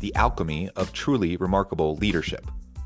The 0.00 0.12
alchemy 0.16 0.68
of 0.70 0.92
truly 0.92 1.36
remarkable 1.36 1.94
leadership 1.94 2.50